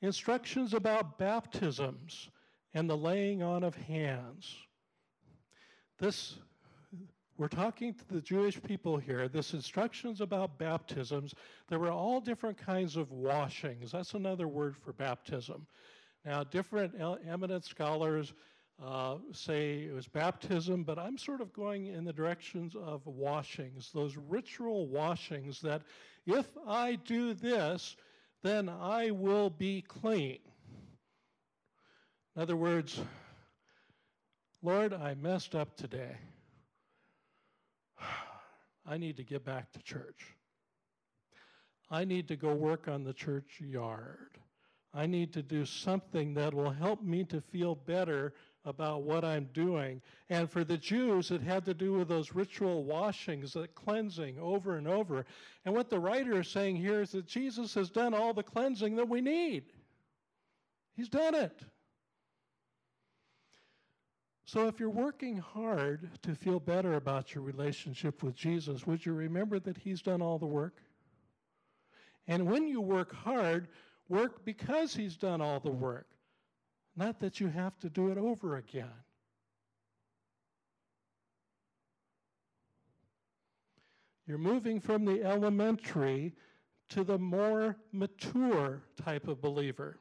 instructions 0.00 0.72
about 0.72 1.18
baptisms 1.18 2.30
and 2.74 2.88
the 2.88 2.96
laying 2.96 3.42
on 3.42 3.64
of 3.64 3.76
hands. 3.76 4.56
This, 5.98 6.36
we're 7.40 7.48
talking 7.48 7.94
to 7.94 8.04
the 8.08 8.20
Jewish 8.20 8.62
people 8.62 8.98
here. 8.98 9.26
This 9.26 9.54
instructions 9.54 10.20
about 10.20 10.58
baptisms, 10.58 11.34
there 11.70 11.78
were 11.78 11.90
all 11.90 12.20
different 12.20 12.58
kinds 12.58 12.98
of 12.98 13.10
washings. 13.10 13.92
That's 13.92 14.12
another 14.12 14.46
word 14.46 14.76
for 14.76 14.92
baptism. 14.92 15.66
Now, 16.22 16.44
different 16.44 16.94
eminent 17.26 17.64
scholars 17.64 18.34
uh, 18.84 19.16
say 19.32 19.84
it 19.84 19.94
was 19.94 20.06
baptism, 20.06 20.84
but 20.84 20.98
I'm 20.98 21.16
sort 21.16 21.40
of 21.40 21.50
going 21.54 21.86
in 21.86 22.04
the 22.04 22.12
directions 22.12 22.76
of 22.76 23.06
washings, 23.06 23.90
those 23.94 24.18
ritual 24.28 24.86
washings 24.86 25.62
that 25.62 25.80
if 26.26 26.46
I 26.68 26.96
do 27.06 27.32
this, 27.32 27.96
then 28.42 28.68
I 28.68 29.12
will 29.12 29.48
be 29.48 29.80
clean. 29.80 30.40
In 32.36 32.42
other 32.42 32.56
words, 32.56 33.00
Lord, 34.62 34.92
I 34.92 35.14
messed 35.14 35.54
up 35.54 35.74
today. 35.74 36.18
I 38.86 38.98
need 38.98 39.16
to 39.16 39.24
get 39.24 39.44
back 39.44 39.72
to 39.72 39.82
church. 39.82 40.34
I 41.90 42.04
need 42.04 42.28
to 42.28 42.36
go 42.36 42.54
work 42.54 42.88
on 42.88 43.04
the 43.04 43.12
church 43.12 43.60
yard. 43.60 44.38
I 44.92 45.06
need 45.06 45.32
to 45.34 45.42
do 45.42 45.64
something 45.64 46.34
that 46.34 46.52
will 46.52 46.70
help 46.70 47.02
me 47.02 47.24
to 47.24 47.40
feel 47.40 47.74
better 47.74 48.32
about 48.64 49.02
what 49.02 49.24
I'm 49.24 49.48
doing. 49.54 50.02
And 50.28 50.50
for 50.50 50.64
the 50.64 50.76
Jews, 50.76 51.30
it 51.30 51.40
had 51.40 51.64
to 51.64 51.74
do 51.74 51.92
with 51.94 52.08
those 52.08 52.34
ritual 52.34 52.84
washings, 52.84 53.52
that 53.52 53.74
cleansing 53.74 54.38
over 54.38 54.76
and 54.76 54.88
over. 54.88 55.24
And 55.64 55.74
what 55.74 55.90
the 55.90 56.00
writer 56.00 56.40
is 56.40 56.48
saying 56.48 56.76
here 56.76 57.02
is 57.02 57.12
that 57.12 57.26
Jesus 57.26 57.74
has 57.74 57.88
done 57.90 58.14
all 58.14 58.34
the 58.34 58.42
cleansing 58.42 58.96
that 58.96 59.08
we 59.08 59.20
need. 59.20 59.64
He's 60.96 61.08
done 61.08 61.34
it. 61.34 61.62
So 64.50 64.66
if 64.66 64.80
you're 64.80 64.90
working 64.90 65.36
hard 65.36 66.10
to 66.22 66.34
feel 66.34 66.58
better 66.58 66.94
about 66.94 67.36
your 67.36 67.44
relationship 67.44 68.24
with 68.24 68.34
Jesus, 68.34 68.84
would 68.84 69.06
you 69.06 69.12
remember 69.12 69.60
that 69.60 69.76
He's 69.76 70.02
done 70.02 70.20
all 70.20 70.40
the 70.40 70.46
work? 70.46 70.82
And 72.26 72.50
when 72.50 72.66
you 72.66 72.80
work 72.80 73.14
hard, 73.14 73.68
work 74.08 74.44
because 74.44 74.92
He's 74.92 75.16
done 75.16 75.40
all 75.40 75.60
the 75.60 75.70
work. 75.70 76.08
Not 76.96 77.20
that 77.20 77.38
you 77.38 77.46
have 77.46 77.78
to 77.78 77.88
do 77.88 78.10
it 78.10 78.18
over 78.18 78.56
again. 78.56 78.90
You're 84.26 84.36
moving 84.36 84.80
from 84.80 85.04
the 85.04 85.22
elementary 85.22 86.34
to 86.88 87.04
the 87.04 87.18
more 87.18 87.76
mature 87.92 88.82
type 89.00 89.28
of 89.28 89.40
believer. 89.40 90.00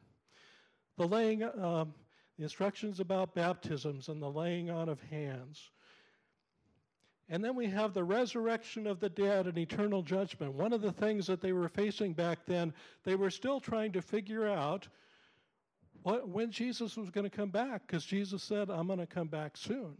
The 0.98 1.08
laying, 1.08 1.44
um, 1.44 1.94
the 2.40 2.44
instructions 2.44 3.02
about 3.02 3.36
baptisms 3.36 4.08
and 4.08 4.22
the 4.22 4.32
laying 4.32 4.70
on 4.70 4.88
of 4.88 5.02
hands. 5.02 5.72
And 7.28 7.44
then 7.44 7.54
we 7.54 7.68
have 7.68 7.94
the 7.94 8.04
resurrection 8.04 8.88
of 8.88 9.02
the 9.02 9.10
dead 9.10 9.46
and 9.46 9.58
eternal 9.58 10.02
judgment. 10.02 10.54
One 10.54 10.72
of 10.72 10.82
the 10.82 10.94
things 10.94 11.28
that 11.28 11.42
they 11.42 11.52
were 11.52 11.68
facing 11.68 12.14
back 12.14 12.40
then, 12.46 12.74
they 13.04 13.16
were 13.16 13.30
still 13.30 13.60
trying 13.60 13.92
to 13.92 14.02
figure 14.02 14.48
out 14.48 14.88
what, 16.04 16.30
when 16.30 16.50
Jesus 16.50 16.96
was 16.96 17.10
going 17.10 17.30
to 17.30 17.36
come 17.36 17.50
back, 17.50 17.86
because 17.86 18.06
Jesus 18.06 18.42
said, 18.42 18.70
I'm 18.70 18.88
going 18.88 19.00
to 19.00 19.06
come 19.06 19.28
back 19.28 19.58
soon. 19.58 19.98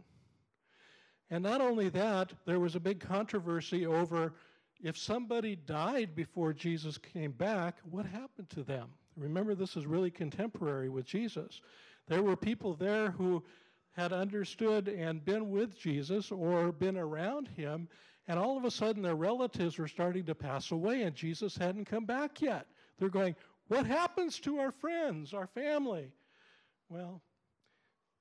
And 1.28 1.44
not 1.44 1.60
only 1.60 1.90
that, 1.90 2.32
there 2.46 2.58
was 2.58 2.74
a 2.74 2.80
big 2.80 3.00
controversy 3.00 3.84
over 3.84 4.32
if 4.82 4.96
somebody 4.96 5.56
died 5.56 6.16
before 6.16 6.54
Jesus 6.54 6.96
came 6.96 7.32
back, 7.32 7.76
what 7.90 8.06
happened 8.06 8.48
to 8.50 8.62
them? 8.62 8.88
Remember, 9.14 9.54
this 9.54 9.76
is 9.76 9.84
really 9.84 10.10
contemporary 10.10 10.88
with 10.88 11.04
Jesus. 11.04 11.60
There 12.10 12.24
were 12.24 12.34
people 12.34 12.74
there 12.74 13.12
who 13.12 13.44
had 13.92 14.12
understood 14.12 14.88
and 14.88 15.24
been 15.24 15.48
with 15.48 15.78
Jesus 15.78 16.32
or 16.32 16.72
been 16.72 16.96
around 16.96 17.46
him, 17.46 17.88
and 18.26 18.36
all 18.36 18.56
of 18.56 18.64
a 18.64 18.70
sudden 18.70 19.00
their 19.00 19.14
relatives 19.14 19.78
were 19.78 19.86
starting 19.86 20.24
to 20.24 20.34
pass 20.34 20.72
away, 20.72 21.04
and 21.04 21.14
Jesus 21.14 21.56
hadn't 21.56 21.84
come 21.84 22.06
back 22.06 22.42
yet. 22.42 22.66
They're 22.98 23.10
going, 23.10 23.36
what 23.68 23.86
happens 23.86 24.40
to 24.40 24.58
our 24.58 24.72
friends, 24.72 25.32
our 25.32 25.46
family? 25.46 26.10
Well, 26.88 27.22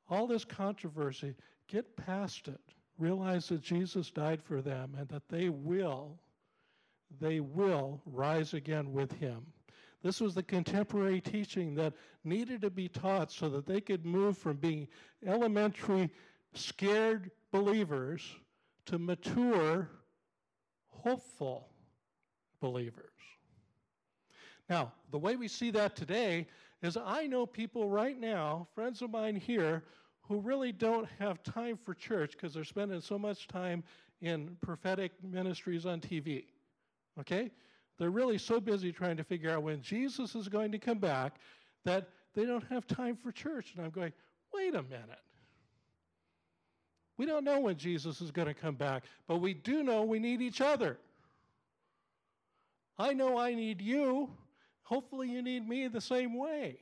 all 0.08 0.28
this 0.28 0.46
controversy, 0.46 1.34
get 1.68 1.98
past 1.98 2.48
it. 2.48 2.62
Realize 3.00 3.50
that 3.50 3.64
Jesus 3.64 4.12
died 4.12 4.44
for 4.44 4.62
them 4.62 4.96
and 5.00 5.10
that 5.10 5.28
they 5.30 5.50
will, 5.50 6.20
they 7.20 7.40
will 7.40 8.04
rise 8.06 8.54
again 8.54 8.94
with 8.94 9.12
him. 9.14 9.48
This 10.02 10.22
was 10.22 10.34
the 10.34 10.44
contemporary 10.44 11.20
teaching 11.20 11.76
that 11.76 11.94
needed 12.24 12.62
to 12.62 12.70
be 12.70 12.88
taught 12.88 13.32
so 13.32 13.50
that 13.50 13.66
they 13.66 13.82
could 13.82 14.06
move 14.06 14.38
from 14.38 14.58
being 14.58 14.88
elementary, 15.26 16.10
scared 16.54 17.32
believers 17.52 18.22
to 18.86 18.98
mature, 18.98 19.90
hopeful 20.88 21.68
believers. 22.62 23.06
Now, 24.70 24.94
the 25.12 25.18
way 25.18 25.36
we 25.36 25.48
see 25.48 25.72
that 25.72 25.96
today 25.96 26.48
is 26.82 26.96
I 26.96 27.28
know 27.28 27.46
people 27.46 27.90
right 27.90 28.18
now, 28.18 28.68
friends 28.74 29.02
of 29.02 29.12
mine 29.12 29.36
here, 29.36 29.84
who 30.22 30.40
really 30.40 30.72
don't 30.72 31.10
have 31.18 31.44
time 31.44 31.76
for 31.76 31.94
church 31.94 32.34
because 32.34 32.54
they're 32.54 32.64
spending 32.64 33.02
so 33.02 33.18
much 33.18 33.48
time 33.48 33.84
in 34.22 34.56
prophetic 34.62 35.12
ministries 35.24 35.86
on 35.86 36.00
TV. 36.00 36.46
Okay? 37.20 37.52
They're 38.00 38.10
really 38.10 38.38
so 38.38 38.60
busy 38.60 38.92
trying 38.92 39.18
to 39.18 39.24
figure 39.24 39.52
out 39.52 39.62
when 39.62 39.82
Jesus 39.82 40.34
is 40.34 40.48
going 40.48 40.72
to 40.72 40.80
come 40.80 40.98
back 40.98 41.36
that 41.84 42.08
they 42.34 42.46
don't 42.46 42.66
have 42.70 42.88
time 42.88 43.18
for 43.18 43.32
church. 43.32 43.74
And 43.76 43.86
I'm 43.86 43.92
going, 43.92 44.14
wait 44.54 44.74
a 44.74 44.82
minute. 44.84 45.20
We 47.18 47.26
don't 47.26 47.44
know 47.44 47.60
when 47.60 47.76
Jesus 47.76 48.22
is 48.22 48.32
going 48.32 48.48
to 48.48 48.54
come 48.54 48.76
back, 48.76 49.04
but 49.28 49.42
we 49.42 49.54
do 49.54 49.84
know 49.84 50.04
we 50.04 50.20
need 50.20 50.42
each 50.42 50.62
other. 50.62 50.98
I 52.98 53.14
know 53.14 53.38
I 53.38 53.54
need 53.54 53.82
you. 53.82 54.30
Hopefully, 54.84 55.30
you 55.30 55.42
need 55.42 55.68
me 55.68 55.88
the 55.90 56.02
same 56.02 56.38
way. 56.38 56.80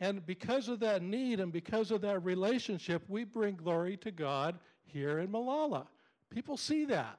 And 0.00 0.24
because 0.24 0.68
of 0.68 0.80
that 0.80 1.02
need 1.02 1.40
and 1.40 1.52
because 1.52 1.90
of 1.90 2.00
that 2.00 2.24
relationship, 2.24 3.02
we 3.08 3.24
bring 3.24 3.54
glory 3.54 3.98
to 3.98 4.10
God 4.10 4.58
here 4.86 5.18
in 5.18 5.30
Molalla. 5.30 5.86
People 6.30 6.56
see 6.56 6.86
that. 6.86 7.18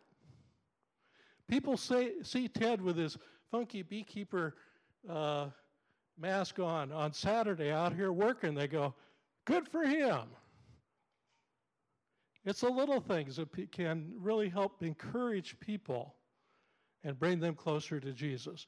People 1.47 1.77
say, 1.77 2.13
see 2.23 2.47
Ted 2.47 2.81
with 2.81 2.97
his 2.97 3.17
funky 3.51 3.83
beekeeper 3.83 4.55
uh, 5.09 5.47
mask 6.17 6.59
on 6.59 6.91
on 6.91 7.13
Saturday 7.13 7.71
out 7.71 7.93
here 7.93 8.11
working. 8.11 8.55
They 8.55 8.67
go, 8.67 8.93
good 9.45 9.67
for 9.67 9.83
him. 9.83 10.23
It's 12.45 12.61
the 12.61 12.69
little 12.69 13.01
things 13.01 13.37
that 13.37 13.71
can 13.71 14.13
really 14.19 14.49
help 14.49 14.83
encourage 14.83 15.59
people 15.59 16.15
and 17.03 17.17
bring 17.17 17.39
them 17.39 17.55
closer 17.55 17.99
to 17.99 18.11
Jesus. 18.11 18.67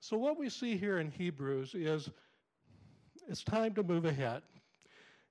So, 0.00 0.16
what 0.16 0.38
we 0.38 0.48
see 0.48 0.76
here 0.76 0.98
in 0.98 1.10
Hebrews 1.10 1.74
is 1.74 2.10
it's 3.28 3.42
time 3.42 3.74
to 3.74 3.82
move 3.82 4.04
ahead. 4.04 4.42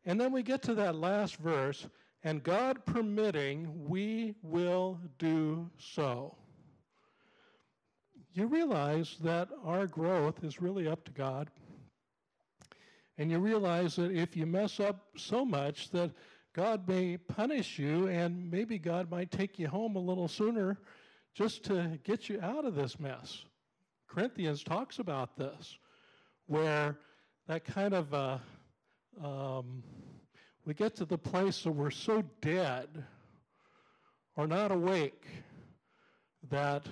And 0.06 0.20
then 0.20 0.32
we 0.32 0.44
get 0.44 0.62
to 0.64 0.76
that 0.76 0.96
last 0.96 1.38
verse, 1.38 1.88
and 2.24 2.44
God 2.44 2.86
permitting, 2.86 3.88
we 3.88 4.36
will 4.44 5.00
do 5.18 5.70
so. 5.78 6.36
You 8.36 8.48
realize 8.48 9.16
that 9.24 9.48
our 9.64 9.88
growth 9.88 10.44
is 10.44 10.62
really 10.62 10.90
up 10.90 11.06
to 11.06 11.12
God. 11.12 11.50
And 13.18 13.32
you 13.32 13.40
realize 13.40 13.96
that 13.96 14.12
if 14.12 14.36
you 14.36 14.46
mess 14.46 14.82
up 14.82 15.06
so 15.16 15.46
much 15.46 15.90
that 15.92 16.12
God 16.54 16.86
may 16.86 17.16
punish 17.16 17.80
you, 17.80 18.10
and 18.10 18.52
maybe 18.52 18.78
God 18.78 19.10
might 19.10 19.32
take 19.32 19.58
you 19.58 19.70
home 19.70 19.96
a 19.96 20.00
little 20.00 20.28
sooner 20.28 20.78
just 21.34 21.64
to 21.66 21.98
get 22.04 22.28
you 22.28 22.42
out 22.42 22.66
of 22.66 22.76
this 22.76 23.00
mess. 23.00 23.46
Corinthians 24.10 24.64
talks 24.64 25.00
about 25.00 25.38
this, 25.38 25.78
where 26.48 26.98
that 27.48 27.64
kind 27.64 27.94
of 27.94 28.14
uh, 28.14 28.38
um, 29.24 29.82
we 30.66 30.74
get 30.74 30.94
to 30.98 31.06
the 31.06 31.18
place 31.18 31.64
that 31.64 31.72
we're 31.72 31.90
so 31.90 32.22
dead 32.42 32.90
or 34.36 34.46
not 34.46 34.74
awake 34.74 35.26
that 36.50 36.86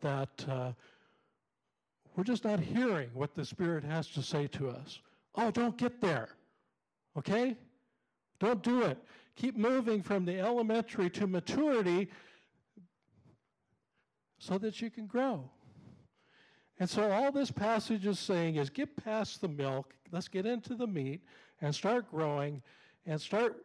that 0.00 0.44
uh, 0.48 0.72
we're 2.16 2.24
just 2.24 2.44
not 2.44 2.60
hearing 2.60 3.10
what 3.14 3.34
the 3.34 3.44
Spirit 3.44 3.84
has 3.84 4.08
to 4.08 4.22
say 4.22 4.46
to 4.48 4.68
us. 4.68 5.00
Oh, 5.34 5.50
don't 5.50 5.76
get 5.76 6.00
there, 6.00 6.30
okay? 7.16 7.56
Don't 8.38 8.62
do 8.62 8.82
it. 8.82 8.98
Keep 9.36 9.56
moving 9.56 10.02
from 10.02 10.24
the 10.24 10.38
elementary 10.38 11.08
to 11.10 11.26
maturity 11.26 12.10
so 14.38 14.58
that 14.58 14.80
you 14.80 14.90
can 14.90 15.06
grow. 15.06 15.48
And 16.78 16.88
so, 16.88 17.10
all 17.10 17.30
this 17.30 17.50
passage 17.50 18.06
is 18.06 18.18
saying 18.18 18.56
is 18.56 18.70
get 18.70 18.96
past 19.04 19.42
the 19.42 19.48
milk, 19.48 19.94
let's 20.10 20.28
get 20.28 20.46
into 20.46 20.74
the 20.74 20.86
meat 20.86 21.20
and 21.60 21.74
start 21.74 22.10
growing 22.10 22.62
and 23.06 23.20
start, 23.20 23.64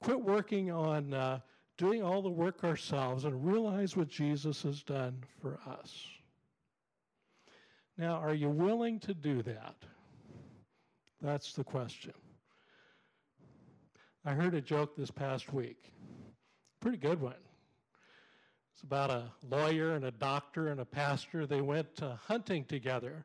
quit 0.00 0.20
working 0.20 0.70
on 0.70 1.12
uh, 1.12 1.40
doing 1.76 2.02
all 2.02 2.22
the 2.22 2.30
work 2.30 2.64
ourselves 2.64 3.24
and 3.24 3.44
realize 3.44 3.96
what 3.96 4.08
Jesus 4.08 4.62
has 4.62 4.82
done 4.82 5.22
for 5.40 5.58
us. 5.66 6.06
Now, 7.96 8.14
are 8.14 8.34
you 8.34 8.48
willing 8.48 9.00
to 9.00 9.14
do 9.14 9.42
that? 9.42 9.76
That's 11.20 11.52
the 11.52 11.64
question. 11.64 12.12
I 14.24 14.32
heard 14.32 14.54
a 14.54 14.60
joke 14.60 14.96
this 14.96 15.10
past 15.10 15.52
week, 15.52 15.92
pretty 16.80 16.98
good 16.98 17.20
one. 17.20 17.34
It's 18.74 18.82
about 18.82 19.10
a 19.10 19.30
lawyer 19.48 19.94
and 19.94 20.04
a 20.04 20.10
doctor 20.10 20.68
and 20.68 20.80
a 20.80 20.84
pastor. 20.84 21.46
They 21.46 21.60
went 21.60 22.02
uh, 22.02 22.16
hunting 22.16 22.64
together. 22.64 23.24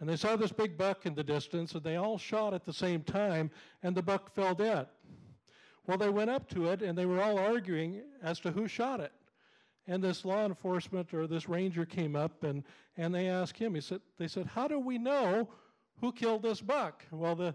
And 0.00 0.08
they 0.08 0.16
saw 0.16 0.36
this 0.36 0.52
big 0.52 0.76
buck 0.76 1.06
in 1.06 1.14
the 1.14 1.24
distance, 1.24 1.72
and 1.72 1.82
they 1.82 1.96
all 1.96 2.18
shot 2.18 2.52
at 2.52 2.64
the 2.64 2.72
same 2.72 3.02
time, 3.02 3.50
and 3.82 3.96
the 3.96 4.02
buck 4.02 4.34
fell 4.34 4.54
dead. 4.54 4.86
Well, 5.86 5.98
they 5.98 6.08
went 6.08 6.30
up 6.30 6.48
to 6.50 6.70
it, 6.70 6.82
and 6.82 6.96
they 6.96 7.06
were 7.06 7.22
all 7.22 7.38
arguing 7.38 8.02
as 8.22 8.40
to 8.40 8.50
who 8.50 8.66
shot 8.66 9.00
it. 9.00 9.12
And 9.86 10.02
this 10.02 10.24
law 10.24 10.46
enforcement 10.46 11.12
or 11.12 11.26
this 11.26 11.48
ranger 11.48 11.84
came 11.84 12.16
up, 12.16 12.42
and, 12.42 12.64
and 12.96 13.14
they 13.14 13.28
asked 13.28 13.58
him, 13.58 13.74
he 13.74 13.82
said, 13.82 14.00
they 14.18 14.28
said, 14.28 14.46
How 14.46 14.66
do 14.66 14.78
we 14.78 14.96
know 14.96 15.48
who 16.00 16.10
killed 16.12 16.42
this 16.42 16.62
buck? 16.62 17.04
Well, 17.10 17.34
the 17.34 17.54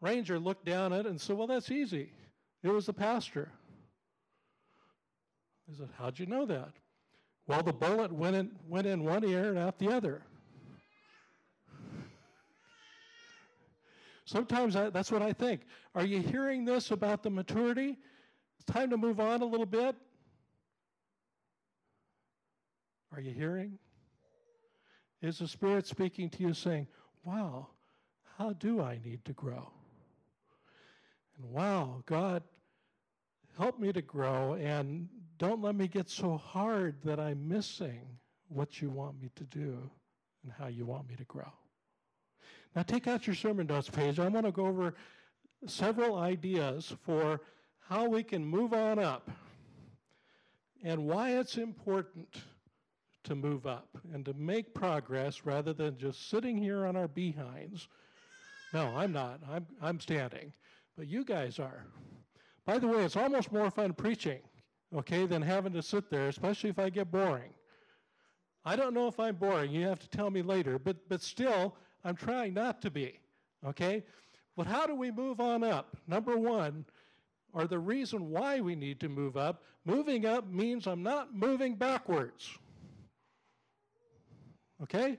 ranger 0.00 0.38
looked 0.38 0.64
down 0.64 0.92
at 0.92 1.00
it 1.00 1.06
and 1.06 1.20
said, 1.20 1.36
Well, 1.36 1.48
that's 1.48 1.70
easy. 1.70 2.12
It 2.62 2.68
was 2.68 2.86
the 2.86 2.92
pastor. 2.92 3.50
He 5.68 5.76
said, 5.76 5.88
How'd 5.98 6.20
you 6.20 6.26
know 6.26 6.46
that? 6.46 6.72
Well, 7.48 7.64
the 7.64 7.72
bullet 7.72 8.12
went 8.12 8.36
in, 8.36 8.52
went 8.68 8.86
in 8.86 9.02
one 9.02 9.24
ear 9.24 9.48
and 9.48 9.58
out 9.58 9.78
the 9.78 9.88
other. 9.88 10.22
Sometimes 14.30 14.76
I, 14.76 14.90
that's 14.90 15.10
what 15.10 15.22
I 15.22 15.32
think. 15.32 15.62
Are 15.92 16.04
you 16.04 16.20
hearing 16.20 16.64
this 16.64 16.92
about 16.92 17.24
the 17.24 17.30
maturity? 17.30 17.98
It's 18.60 18.64
time 18.64 18.88
to 18.90 18.96
move 18.96 19.18
on 19.18 19.42
a 19.42 19.44
little 19.44 19.66
bit. 19.66 19.96
Are 23.12 23.20
you 23.20 23.32
hearing? 23.32 23.76
Is 25.20 25.40
the 25.40 25.48
Spirit 25.48 25.84
speaking 25.88 26.30
to 26.30 26.44
you 26.44 26.54
saying, 26.54 26.86
Wow, 27.24 27.70
how 28.38 28.52
do 28.52 28.80
I 28.80 29.00
need 29.04 29.24
to 29.24 29.32
grow? 29.32 29.68
And 31.36 31.50
wow, 31.50 32.04
God, 32.06 32.44
help 33.58 33.80
me 33.80 33.92
to 33.92 34.00
grow 34.00 34.54
and 34.54 35.08
don't 35.38 35.60
let 35.60 35.74
me 35.74 35.88
get 35.88 36.08
so 36.08 36.36
hard 36.36 37.02
that 37.02 37.18
I'm 37.18 37.48
missing 37.48 38.02
what 38.46 38.80
you 38.80 38.90
want 38.90 39.20
me 39.20 39.32
to 39.34 39.44
do 39.44 39.90
and 40.44 40.52
how 40.56 40.68
you 40.68 40.86
want 40.86 41.08
me 41.08 41.16
to 41.16 41.24
grow. 41.24 41.52
Now, 42.74 42.82
take 42.82 43.06
out 43.06 43.26
your 43.26 43.36
sermon 43.36 43.66
notes 43.66 43.90
page. 43.90 44.18
I 44.18 44.28
want 44.28 44.46
to 44.46 44.52
go 44.52 44.66
over 44.66 44.94
several 45.66 46.16
ideas 46.16 46.94
for 47.04 47.40
how 47.80 48.08
we 48.08 48.22
can 48.22 48.44
move 48.44 48.72
on 48.72 48.98
up 48.98 49.30
and 50.84 51.06
why 51.06 51.38
it's 51.38 51.56
important 51.56 52.28
to 53.24 53.34
move 53.34 53.66
up 53.66 53.88
and 54.14 54.24
to 54.24 54.32
make 54.34 54.72
progress 54.72 55.44
rather 55.44 55.72
than 55.72 55.98
just 55.98 56.30
sitting 56.30 56.56
here 56.56 56.86
on 56.86 56.96
our 56.96 57.08
behinds. 57.08 57.88
No, 58.72 58.86
I'm 58.96 59.12
not. 59.12 59.40
I'm, 59.50 59.66
I'm 59.82 60.00
standing 60.00 60.52
but 61.00 61.08
you 61.08 61.24
guys 61.24 61.58
are. 61.58 61.86
By 62.66 62.78
the 62.78 62.86
way, 62.86 63.02
it's 63.02 63.16
almost 63.16 63.50
more 63.50 63.70
fun 63.70 63.94
preaching, 63.94 64.40
okay, 64.94 65.24
than 65.24 65.40
having 65.40 65.72
to 65.72 65.82
sit 65.82 66.10
there, 66.10 66.28
especially 66.28 66.68
if 66.68 66.78
I 66.78 66.90
get 66.90 67.10
boring. 67.10 67.54
I 68.66 68.76
don't 68.76 68.92
know 68.92 69.08
if 69.08 69.18
I'm 69.18 69.36
boring. 69.36 69.70
You 69.70 69.86
have 69.86 69.98
to 70.00 70.10
tell 70.10 70.30
me 70.30 70.42
later, 70.42 70.78
but, 70.78 70.96
but 71.08 71.22
still, 71.22 71.74
I'm 72.04 72.16
trying 72.16 72.54
not 72.54 72.80
to 72.82 72.90
be, 72.90 73.18
okay? 73.66 74.02
But 74.56 74.66
how 74.66 74.86
do 74.86 74.94
we 74.94 75.10
move 75.10 75.40
on 75.40 75.62
up? 75.62 75.96
Number 76.06 76.36
one, 76.36 76.84
or 77.52 77.66
the 77.66 77.78
reason 77.78 78.30
why 78.30 78.60
we 78.60 78.74
need 78.74 79.00
to 79.00 79.08
move 79.08 79.36
up, 79.36 79.62
moving 79.84 80.26
up 80.26 80.48
means 80.50 80.86
I'm 80.86 81.02
not 81.02 81.34
moving 81.34 81.74
backwards. 81.74 82.48
Okay? 84.82 85.18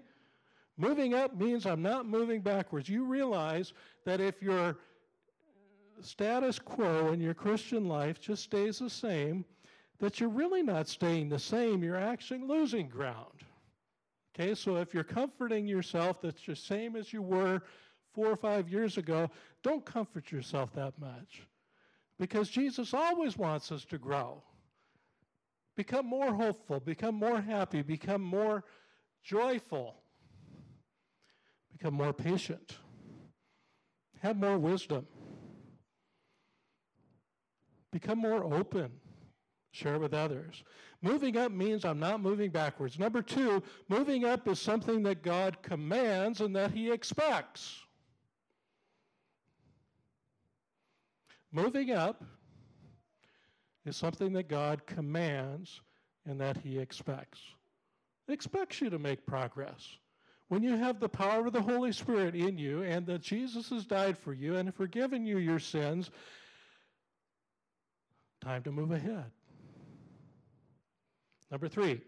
Moving 0.78 1.14
up 1.14 1.36
means 1.36 1.66
I'm 1.66 1.82
not 1.82 2.08
moving 2.08 2.42
backwards. 2.42 2.90
You 2.90 3.06
realize 3.06 3.74
that 4.06 4.22
if 4.22 4.42
you're 4.42 4.78
status 6.02 6.58
quo 6.58 7.12
in 7.12 7.22
your 7.22 7.36
Christian 7.36 7.88
life 7.88 8.20
just 8.20 8.44
stays 8.44 8.80
the 8.80 8.90
same, 8.90 9.46
that 10.00 10.20
you're 10.20 10.30
really 10.30 10.64
not 10.64 10.88
staying 10.88 11.30
the 11.30 11.38
same, 11.38 11.84
you're 11.84 11.96
actually 11.96 12.40
losing 12.40 12.88
ground. 12.88 13.41
Okay, 14.34 14.56
so 14.56 14.78
if 14.78 14.94
you're 14.94 15.04
comforting 15.04 15.68
yourself 15.68 16.22
that's 16.22 16.46
the 16.46 16.56
same 16.56 16.96
as 16.96 17.12
you 17.12 17.22
were 17.22 17.62
four 18.14 18.28
or 18.28 18.36
five 18.36 18.70
years 18.70 18.98
ago, 18.98 19.30
don't 19.64 19.86
comfort 19.86 20.32
yourself 20.32 20.74
that 20.74 20.98
much. 21.00 21.44
Because 22.18 22.50
Jesus 22.50 22.94
always 22.94 23.38
wants 23.38 23.72
us 23.72 23.84
to 23.86 23.98
grow. 23.98 24.44
Become 25.76 26.06
more 26.06 26.34
hopeful, 26.34 26.80
become 26.80 27.16
more 27.16 27.42
happy, 27.42 27.82
become 27.82 28.22
more 28.22 28.64
joyful, 29.24 29.96
become 31.72 31.94
more 31.94 32.14
patient, 32.14 32.78
have 34.22 34.38
more 34.38 34.58
wisdom. 34.58 35.08
Become 37.92 38.20
more 38.20 38.44
open. 38.54 38.92
Share 39.72 40.00
with 40.00 40.14
others. 40.14 40.64
Moving 41.02 41.36
up 41.38 41.52
means 41.52 41.84
I'm 41.84 42.00
not 42.00 42.22
moving 42.22 42.52
backwards. 42.52 43.00
Number 43.00 43.22
two, 43.22 43.64
moving 43.90 44.24
up 44.24 44.48
is 44.48 44.60
something 44.60 45.04
that 45.04 45.24
God 45.24 45.62
commands 45.64 46.42
and 46.42 46.56
that 46.56 46.72
He 46.72 46.92
expects. 46.92 47.80
Moving 51.52 51.92
up 51.92 52.24
is 53.86 53.98
something 53.98 54.34
that 54.34 54.48
God 54.48 54.86
commands 54.86 55.82
and 56.26 56.40
that 56.40 56.58
He 56.58 56.78
expects. 56.78 57.40
He 58.28 58.34
expects 58.34 58.80
you 58.80 58.90
to 58.92 59.00
make 59.00 59.26
progress. 59.26 59.98
When 60.50 60.62
you 60.62 60.76
have 60.76 61.00
the 61.00 61.10
power 61.10 61.48
of 61.48 61.54
the 61.54 61.62
Holy 61.62 61.94
Spirit 61.94 62.36
in 62.36 62.58
you 62.58 62.84
and 62.84 63.08
that 63.08 63.22
Jesus 63.22 63.70
has 63.70 63.86
died 63.86 64.18
for 64.18 64.34
you 64.34 64.58
and 64.58 64.74
forgiven 64.76 65.26
you 65.26 65.38
your 65.38 65.60
sins 65.60 66.12
Time 68.42 68.64
to 68.64 68.72
move 68.72 68.92
ahead. 68.92 69.26
Number 71.52 71.68
three, 71.68 72.02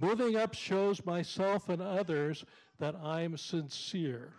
moving 0.00 0.36
up 0.36 0.54
shows 0.54 1.04
myself 1.04 1.68
and 1.68 1.82
others 1.82 2.44
that 2.78 2.94
I'm 2.94 3.36
sincere. 3.36 4.32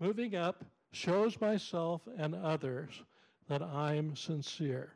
Moving 0.00 0.34
up 0.34 0.64
shows 0.92 1.40
myself 1.40 2.02
and 2.18 2.34
others 2.34 2.90
that 3.48 3.62
I'm 3.62 4.16
sincere. 4.16 4.92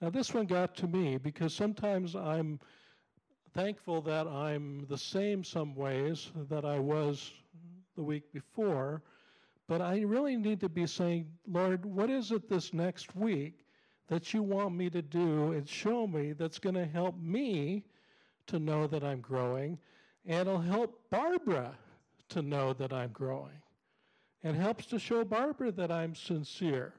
Now, 0.00 0.10
this 0.10 0.34
one 0.34 0.46
got 0.46 0.74
to 0.76 0.88
me 0.88 1.18
because 1.18 1.54
sometimes 1.54 2.16
I'm 2.16 2.58
thankful 3.52 4.00
that 4.02 4.26
I'm 4.26 4.86
the 4.88 4.98
same 4.98 5.44
some 5.44 5.74
ways 5.74 6.32
that 6.48 6.64
I 6.64 6.78
was 6.78 7.32
the 7.94 8.02
week 8.02 8.32
before, 8.32 9.02
but 9.66 9.80
I 9.80 10.00
really 10.00 10.36
need 10.36 10.60
to 10.60 10.68
be 10.68 10.86
saying, 10.86 11.26
Lord, 11.46 11.84
what 11.84 12.10
is 12.10 12.30
it 12.30 12.48
this 12.48 12.74
next 12.74 13.16
week 13.16 13.64
that 14.08 14.34
you 14.34 14.42
want 14.42 14.74
me 14.74 14.90
to 14.90 15.02
do 15.02 15.52
and 15.52 15.68
show 15.68 16.06
me 16.06 16.32
that's 16.32 16.58
going 16.58 16.74
to 16.74 16.84
help 16.84 17.18
me 17.18 17.84
to 18.46 18.58
know 18.58 18.86
that 18.86 19.02
I'm 19.02 19.20
growing 19.20 19.78
and 20.26 20.48
it'll 20.48 20.60
help 20.60 21.00
Barbara 21.10 21.74
to 22.30 22.42
know 22.42 22.72
that 22.74 22.92
I'm 22.92 23.10
growing 23.10 23.62
and 24.42 24.56
helps 24.56 24.86
to 24.86 24.98
show 24.98 25.24
Barbara 25.24 25.72
that 25.72 25.90
I'm 25.90 26.14
sincere. 26.14 26.94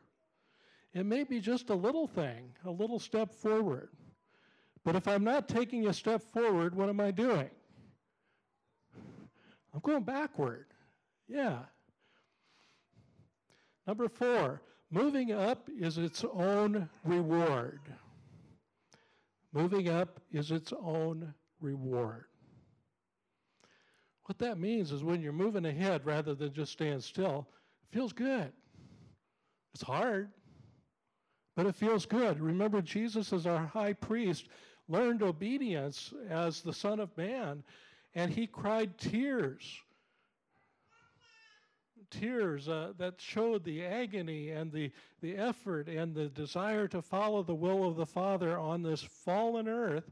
It 0.94 1.06
may 1.06 1.24
be 1.24 1.40
just 1.40 1.70
a 1.70 1.76
little 1.76 2.08
thing, 2.08 2.52
a 2.66 2.72
little 2.72 3.00
step 3.00 3.34
forward. 3.34 3.90
But 4.84 4.96
if 4.96 5.08
I'm 5.08 5.24
not 5.24 5.48
taking 5.48 5.88
a 5.88 5.94
step 5.94 6.22
forward, 6.32 6.76
what 6.76 6.90
am 6.90 7.00
I 7.00 7.12
doing? 7.12 7.50
I'm 9.74 9.82
going 9.82 10.04
backward. 10.04 10.68
Yeah. 11.28 11.60
Number 13.88 14.10
four, 14.10 14.62
moving 14.92 15.32
up 15.32 15.70
is 15.80 15.98
its 15.98 16.24
own 16.34 16.90
reward. 17.04 17.82
Moving 19.54 19.90
up 19.90 20.20
is 20.32 20.52
its 20.52 20.74
own 20.74 21.34
reward. 21.62 22.26
What 24.26 24.40
that 24.40 24.58
means 24.58 24.92
is 24.92 25.04
when 25.04 25.22
you're 25.22 25.32
moving 25.32 25.66
ahead 25.66 26.06
rather 26.06 26.34
than 26.34 26.52
just 26.52 26.72
staying 26.72 27.02
still, 27.02 27.48
it 27.84 27.96
feels 27.96 28.12
good. 28.12 28.52
It's 29.74 29.84
hard, 29.84 30.30
but 31.56 31.68
it 31.68 31.76
feels 31.76 32.06
good. 32.06 32.40
Remember, 32.40 32.82
Jesus, 32.82 33.32
as 33.34 33.46
our 33.46 33.66
high 33.66 33.94
priest, 33.94 34.48
learned 34.88 35.22
obedience 35.22 36.14
as 36.30 36.62
the 36.62 36.74
Son 36.74 37.00
of 37.00 37.16
Man, 37.18 37.64
and 38.14 38.32
he 38.32 38.48
cried 38.48 38.98
tears. 38.98 39.80
Tears 42.20 42.68
uh, 42.68 42.94
that 42.98 43.20
showed 43.20 43.64
the 43.64 43.84
agony 43.84 44.52
and 44.52 44.72
the, 44.72 44.92
the 45.22 45.36
effort 45.36 45.88
and 45.88 46.14
the 46.14 46.28
desire 46.28 46.88
to 46.90 47.02
follow 47.02 47.44
the 47.44 47.56
will 47.56 47.88
of 47.88 47.96
the 47.96 48.06
Father 48.06 48.58
on 48.58 48.82
this 48.82 49.02
fallen 49.02 49.68
earth. 49.68 50.12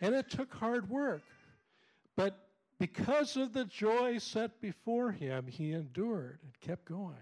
And 0.00 0.14
it 0.14 0.30
took 0.30 0.52
hard 0.54 0.88
work. 0.88 1.22
But 2.16 2.38
because 2.78 3.36
of 3.36 3.52
the 3.52 3.64
joy 3.64 4.18
set 4.18 4.60
before 4.60 5.12
him, 5.12 5.46
he 5.46 5.72
endured 5.72 6.38
and 6.42 6.60
kept 6.60 6.84
going. 6.84 7.14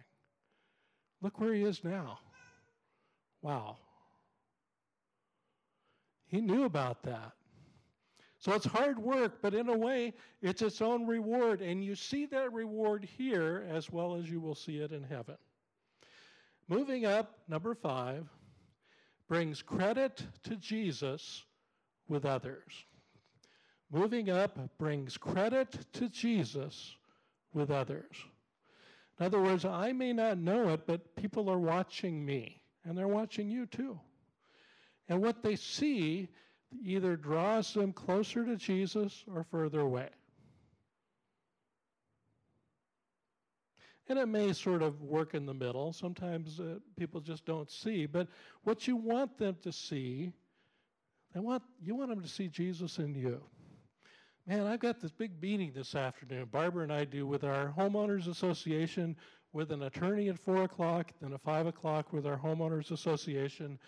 Look 1.20 1.38
where 1.38 1.52
he 1.52 1.62
is 1.62 1.84
now. 1.84 2.18
Wow. 3.42 3.76
He 6.26 6.40
knew 6.40 6.64
about 6.64 7.02
that. 7.02 7.32
So 8.40 8.54
it's 8.54 8.64
hard 8.64 8.98
work, 8.98 9.42
but 9.42 9.52
in 9.52 9.68
a 9.68 9.76
way, 9.76 10.14
it's 10.40 10.62
its 10.62 10.80
own 10.80 11.06
reward. 11.06 11.60
And 11.60 11.84
you 11.84 11.94
see 11.94 12.24
that 12.26 12.52
reward 12.54 13.06
here 13.18 13.66
as 13.70 13.90
well 13.90 14.14
as 14.14 14.30
you 14.30 14.40
will 14.40 14.54
see 14.54 14.78
it 14.78 14.92
in 14.92 15.02
heaven. 15.02 15.36
Moving 16.66 17.04
up, 17.04 17.38
number 17.48 17.74
five, 17.74 18.26
brings 19.28 19.60
credit 19.60 20.24
to 20.44 20.56
Jesus 20.56 21.44
with 22.08 22.24
others. 22.24 22.86
Moving 23.92 24.30
up 24.30 24.58
brings 24.78 25.18
credit 25.18 25.76
to 25.92 26.08
Jesus 26.08 26.96
with 27.52 27.70
others. 27.70 28.16
In 29.18 29.26
other 29.26 29.42
words, 29.42 29.66
I 29.66 29.92
may 29.92 30.14
not 30.14 30.38
know 30.38 30.70
it, 30.70 30.86
but 30.86 31.14
people 31.14 31.50
are 31.50 31.58
watching 31.58 32.24
me, 32.24 32.62
and 32.84 32.96
they're 32.96 33.06
watching 33.06 33.50
you 33.50 33.66
too. 33.66 34.00
And 35.10 35.20
what 35.20 35.42
they 35.42 35.56
see 35.56 36.28
either 36.84 37.16
draws 37.16 37.72
them 37.74 37.92
closer 37.92 38.44
to 38.44 38.56
Jesus 38.56 39.24
or 39.32 39.44
further 39.44 39.80
away. 39.80 40.08
And 44.08 44.18
it 44.18 44.26
may 44.26 44.52
sort 44.52 44.82
of 44.82 45.00
work 45.02 45.34
in 45.34 45.46
the 45.46 45.54
middle. 45.54 45.92
Sometimes 45.92 46.58
uh, 46.58 46.80
people 46.98 47.20
just 47.20 47.44
don't 47.44 47.70
see. 47.70 48.06
But 48.06 48.26
what 48.64 48.88
you 48.88 48.96
want 48.96 49.38
them 49.38 49.56
to 49.62 49.70
see, 49.70 50.32
they 51.32 51.38
want, 51.38 51.62
you 51.80 51.94
want 51.94 52.10
them 52.10 52.20
to 52.20 52.28
see 52.28 52.48
Jesus 52.48 52.98
in 52.98 53.14
you. 53.14 53.40
Man, 54.48 54.66
I've 54.66 54.80
got 54.80 55.00
this 55.00 55.12
big 55.12 55.40
meeting 55.40 55.70
this 55.72 55.94
afternoon. 55.94 56.48
Barbara 56.50 56.82
and 56.82 56.92
I 56.92 57.04
do 57.04 57.24
with 57.24 57.44
our 57.44 57.72
homeowners 57.78 58.26
association, 58.26 59.14
with 59.52 59.70
an 59.70 59.84
attorney 59.84 60.28
at 60.28 60.40
four 60.40 60.64
o'clock, 60.64 61.12
then 61.20 61.32
at 61.32 61.42
five 61.42 61.68
o'clock 61.68 62.12
with 62.12 62.26
our 62.26 62.36
homeowners 62.36 62.90
association 62.90 63.78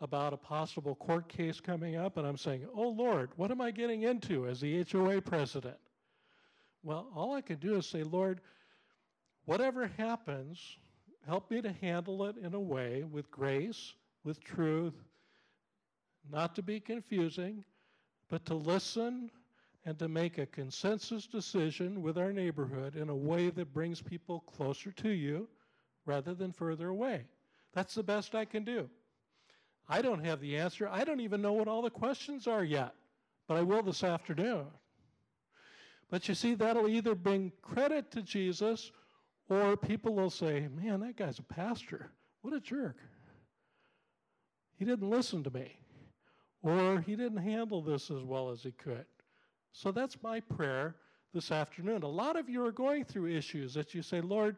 about 0.00 0.32
a 0.32 0.36
possible 0.36 0.94
court 0.94 1.28
case 1.28 1.60
coming 1.60 1.96
up. 1.96 2.16
And 2.16 2.26
I'm 2.26 2.36
saying, 2.36 2.66
oh 2.74 2.88
Lord, 2.88 3.30
what 3.36 3.50
am 3.50 3.60
I 3.60 3.70
getting 3.70 4.02
into 4.02 4.46
as 4.46 4.60
the 4.60 4.84
HOA 4.90 5.20
president? 5.20 5.76
Well, 6.82 7.08
all 7.14 7.34
I 7.34 7.40
can 7.40 7.56
do 7.58 7.76
is 7.76 7.86
say, 7.86 8.04
Lord, 8.04 8.40
whatever 9.44 9.90
happens, 9.96 10.60
help 11.26 11.50
me 11.50 11.60
to 11.62 11.72
handle 11.72 12.24
it 12.26 12.36
in 12.36 12.54
a 12.54 12.60
way 12.60 13.04
with 13.10 13.30
grace, 13.30 13.94
with 14.24 14.42
truth, 14.42 14.94
not 16.30 16.54
to 16.54 16.62
be 16.62 16.78
confusing, 16.78 17.64
but 18.28 18.44
to 18.46 18.54
listen 18.54 19.30
and 19.84 19.98
to 19.98 20.08
make 20.08 20.38
a 20.38 20.46
consensus 20.46 21.26
decision 21.26 22.02
with 22.02 22.18
our 22.18 22.32
neighborhood 22.32 22.94
in 22.94 23.08
a 23.08 23.16
way 23.16 23.48
that 23.50 23.72
brings 23.72 24.02
people 24.02 24.40
closer 24.40 24.92
to 24.92 25.08
you 25.08 25.48
rather 26.04 26.34
than 26.34 26.52
further 26.52 26.88
away. 26.88 27.24
That's 27.72 27.94
the 27.94 28.02
best 28.02 28.34
I 28.34 28.44
can 28.44 28.64
do. 28.64 28.88
I 29.88 30.02
don't 30.02 30.24
have 30.24 30.40
the 30.40 30.56
answer. 30.56 30.88
I 30.90 31.04
don't 31.04 31.20
even 31.20 31.40
know 31.40 31.54
what 31.54 31.68
all 31.68 31.82
the 31.82 31.90
questions 31.90 32.46
are 32.46 32.64
yet, 32.64 32.94
but 33.46 33.56
I 33.56 33.62
will 33.62 33.82
this 33.82 34.04
afternoon. 34.04 34.66
But 36.10 36.28
you 36.28 36.34
see, 36.34 36.54
that'll 36.54 36.88
either 36.88 37.14
bring 37.14 37.52
credit 37.62 38.10
to 38.12 38.22
Jesus 38.22 38.92
or 39.48 39.76
people 39.76 40.14
will 40.14 40.30
say, 40.30 40.68
man, 40.74 41.00
that 41.00 41.16
guy's 41.16 41.38
a 41.38 41.42
pastor. 41.42 42.10
What 42.42 42.54
a 42.54 42.60
jerk. 42.60 42.96
He 44.78 44.84
didn't 44.84 45.10
listen 45.10 45.42
to 45.42 45.50
me, 45.50 45.80
or 46.62 47.00
he 47.00 47.16
didn't 47.16 47.38
handle 47.38 47.82
this 47.82 48.10
as 48.10 48.22
well 48.22 48.50
as 48.50 48.62
he 48.62 48.72
could. 48.72 49.06
So 49.72 49.90
that's 49.90 50.22
my 50.22 50.40
prayer 50.40 50.96
this 51.34 51.50
afternoon. 51.50 52.02
A 52.02 52.08
lot 52.08 52.36
of 52.36 52.48
you 52.48 52.64
are 52.64 52.72
going 52.72 53.04
through 53.04 53.28
issues 53.28 53.74
that 53.74 53.94
you 53.94 54.02
say, 54.02 54.20
Lord, 54.20 54.56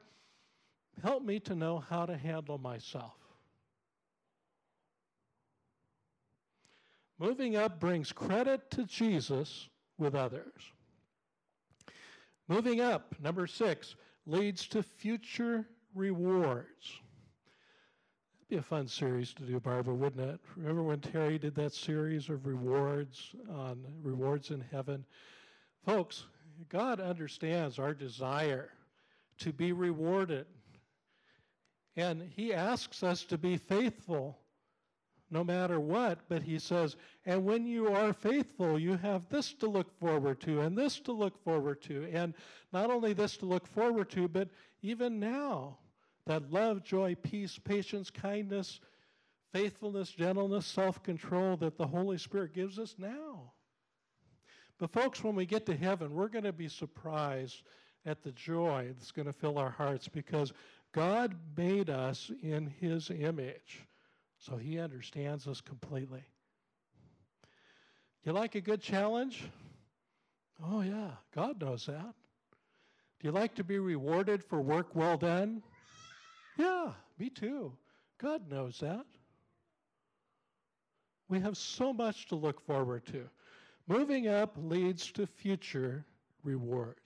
help 1.02 1.22
me 1.22 1.40
to 1.40 1.54
know 1.54 1.78
how 1.78 2.04
to 2.04 2.16
handle 2.16 2.58
myself. 2.58 3.19
Moving 7.20 7.54
up 7.54 7.78
brings 7.78 8.10
credit 8.10 8.70
to 8.72 8.84
Jesus 8.84 9.68
with 9.98 10.14
others. 10.14 10.72
Moving 12.48 12.80
up, 12.80 13.14
number 13.22 13.46
six, 13.46 13.94
leads 14.26 14.66
to 14.68 14.82
future 14.82 15.68
rewards 15.94 17.00
That'd 18.50 18.64
be 18.64 18.66
a 18.66 18.76
fun 18.76 18.88
series 18.88 19.32
to 19.34 19.44
do, 19.44 19.60
Barbara, 19.60 19.94
wouldn't 19.94 20.28
it? 20.28 20.40
Remember 20.56 20.82
when 20.82 20.98
Terry 20.98 21.38
did 21.38 21.54
that 21.54 21.72
series 21.72 22.28
of 22.28 22.46
rewards 22.46 23.32
on 23.48 23.84
rewards 24.02 24.50
in 24.50 24.60
heaven? 24.72 25.04
Folks, 25.84 26.24
God 26.68 26.98
understands 26.98 27.78
our 27.78 27.94
desire 27.94 28.70
to 29.38 29.52
be 29.52 29.70
rewarded. 29.70 30.46
And 31.94 32.22
He 32.34 32.52
asks 32.52 33.04
us 33.04 33.22
to 33.26 33.38
be 33.38 33.56
faithful 33.56 34.40
no 35.30 35.44
matter 35.44 35.78
what, 35.78 36.18
but 36.28 36.42
He 36.42 36.58
says, 36.58 36.96
and 37.24 37.44
when 37.44 37.66
you 37.66 37.88
are 37.88 38.12
faithful, 38.12 38.78
you 38.78 38.96
have 38.96 39.28
this 39.28 39.52
to 39.54 39.68
look 39.68 39.96
forward 39.98 40.40
to 40.40 40.60
and 40.60 40.76
this 40.76 40.98
to 41.00 41.12
look 41.12 41.42
forward 41.44 41.80
to. 41.82 42.08
And 42.12 42.34
not 42.72 42.90
only 42.90 43.12
this 43.12 43.36
to 43.38 43.46
look 43.46 43.66
forward 43.66 44.10
to, 44.10 44.28
but 44.28 44.48
even 44.82 45.20
now, 45.20 45.78
that 46.26 46.50
love, 46.52 46.84
joy, 46.84 47.16
peace, 47.22 47.58
patience, 47.58 48.10
kindness, 48.10 48.80
faithfulness, 49.52 50.10
gentleness, 50.10 50.66
self 50.66 51.02
control 51.02 51.56
that 51.58 51.76
the 51.76 51.86
Holy 51.86 52.18
Spirit 52.18 52.54
gives 52.54 52.78
us 52.78 52.94
now. 52.98 53.52
But, 54.78 54.92
folks, 54.92 55.22
when 55.22 55.34
we 55.34 55.44
get 55.44 55.66
to 55.66 55.76
heaven, 55.76 56.14
we're 56.14 56.28
going 56.28 56.44
to 56.44 56.52
be 56.52 56.68
surprised 56.68 57.62
at 58.06 58.22
the 58.22 58.32
joy 58.32 58.86
that's 58.96 59.12
going 59.12 59.26
to 59.26 59.32
fill 59.32 59.58
our 59.58 59.70
hearts 59.70 60.08
because 60.08 60.52
God 60.92 61.36
made 61.56 61.90
us 61.90 62.30
in 62.42 62.72
His 62.80 63.10
image. 63.10 63.82
So 64.40 64.56
He 64.56 64.80
understands 64.80 65.46
us 65.46 65.60
completely. 65.60 66.24
You 68.24 68.32
like 68.32 68.54
a 68.54 68.60
good 68.60 68.80
challenge? 68.80 69.44
Oh, 70.62 70.80
yeah, 70.80 71.12
God 71.34 71.60
knows 71.60 71.86
that. 71.86 72.14
Do 73.20 73.28
you 73.28 73.32
like 73.32 73.54
to 73.54 73.64
be 73.64 73.78
rewarded 73.78 74.42
for 74.42 74.60
work 74.60 74.94
well 74.94 75.16
done? 75.16 75.62
Yeah, 76.58 76.92
me 77.18 77.30
too. 77.30 77.72
God 78.18 78.50
knows 78.50 78.80
that. 78.80 79.06
We 81.28 81.38
have 81.40 81.56
so 81.56 81.92
much 81.92 82.26
to 82.26 82.34
look 82.34 82.60
forward 82.66 83.06
to. 83.06 83.28
Moving 83.86 84.28
up 84.28 84.54
leads 84.58 85.12
to 85.12 85.26
future 85.26 86.04
rewards. 86.42 86.98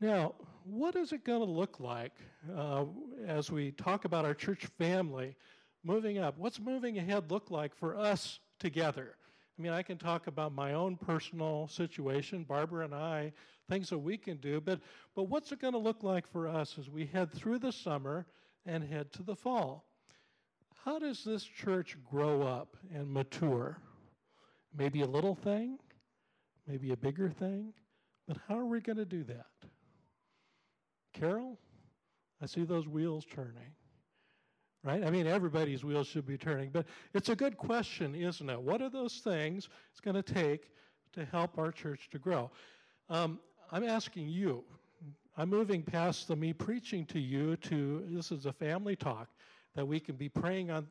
Now, 0.00 0.34
what 0.70 0.94
is 0.96 1.12
it 1.12 1.24
going 1.24 1.40
to 1.40 1.50
look 1.50 1.80
like 1.80 2.12
uh, 2.56 2.84
as 3.26 3.50
we 3.50 3.72
talk 3.72 4.04
about 4.04 4.24
our 4.24 4.34
church 4.34 4.66
family 4.78 5.36
moving 5.82 6.18
up? 6.18 6.38
What's 6.38 6.60
moving 6.60 6.98
ahead 6.98 7.30
look 7.30 7.50
like 7.50 7.74
for 7.74 7.96
us 7.96 8.38
together? 8.58 9.16
I 9.58 9.62
mean, 9.62 9.72
I 9.72 9.82
can 9.82 9.98
talk 9.98 10.26
about 10.26 10.54
my 10.54 10.74
own 10.74 10.96
personal 10.96 11.68
situation, 11.68 12.44
Barbara 12.44 12.84
and 12.84 12.94
I, 12.94 13.32
things 13.68 13.90
that 13.90 13.98
we 13.98 14.16
can 14.16 14.38
do, 14.38 14.60
but, 14.60 14.80
but 15.14 15.24
what's 15.24 15.52
it 15.52 15.60
going 15.60 15.74
to 15.74 15.78
look 15.78 16.02
like 16.02 16.26
for 16.26 16.48
us 16.48 16.76
as 16.78 16.88
we 16.88 17.06
head 17.06 17.30
through 17.32 17.58
the 17.58 17.72
summer 17.72 18.26
and 18.64 18.82
head 18.82 19.12
to 19.12 19.22
the 19.22 19.36
fall? 19.36 19.84
How 20.84 20.98
does 20.98 21.24
this 21.24 21.44
church 21.44 21.96
grow 22.10 22.42
up 22.42 22.76
and 22.94 23.12
mature? 23.12 23.78
Maybe 24.76 25.02
a 25.02 25.06
little 25.06 25.34
thing, 25.34 25.78
maybe 26.66 26.92
a 26.92 26.96
bigger 26.96 27.28
thing, 27.28 27.74
but 28.26 28.38
how 28.48 28.58
are 28.58 28.64
we 28.64 28.80
going 28.80 28.96
to 28.96 29.04
do 29.04 29.24
that? 29.24 29.49
Carol, 31.12 31.58
I 32.42 32.46
see 32.46 32.64
those 32.64 32.88
wheels 32.88 33.26
turning. 33.32 33.74
Right? 34.82 35.04
I 35.04 35.10
mean, 35.10 35.26
everybody's 35.26 35.84
wheels 35.84 36.06
should 36.06 36.26
be 36.26 36.38
turning, 36.38 36.70
but 36.70 36.86
it's 37.12 37.28
a 37.28 37.36
good 37.36 37.58
question, 37.58 38.14
isn't 38.14 38.48
it? 38.48 38.60
What 38.60 38.80
are 38.80 38.88
those 38.88 39.18
things 39.18 39.68
it's 39.90 40.00
going 40.00 40.14
to 40.14 40.22
take 40.22 40.70
to 41.12 41.24
help 41.26 41.58
our 41.58 41.70
church 41.70 42.08
to 42.12 42.18
grow? 42.18 42.50
Um, 43.10 43.40
I'm 43.70 43.84
asking 43.84 44.28
you. 44.28 44.64
I'm 45.36 45.50
moving 45.50 45.82
past 45.82 46.28
the 46.28 46.36
me 46.36 46.52
preaching 46.54 47.04
to 47.06 47.20
you 47.20 47.56
to 47.56 48.06
this 48.08 48.32
is 48.32 48.46
a 48.46 48.52
family 48.52 48.96
talk 48.96 49.28
that 49.74 49.86
we 49.86 50.00
can 50.00 50.16
be 50.16 50.28
praying 50.28 50.70
on 50.70 50.86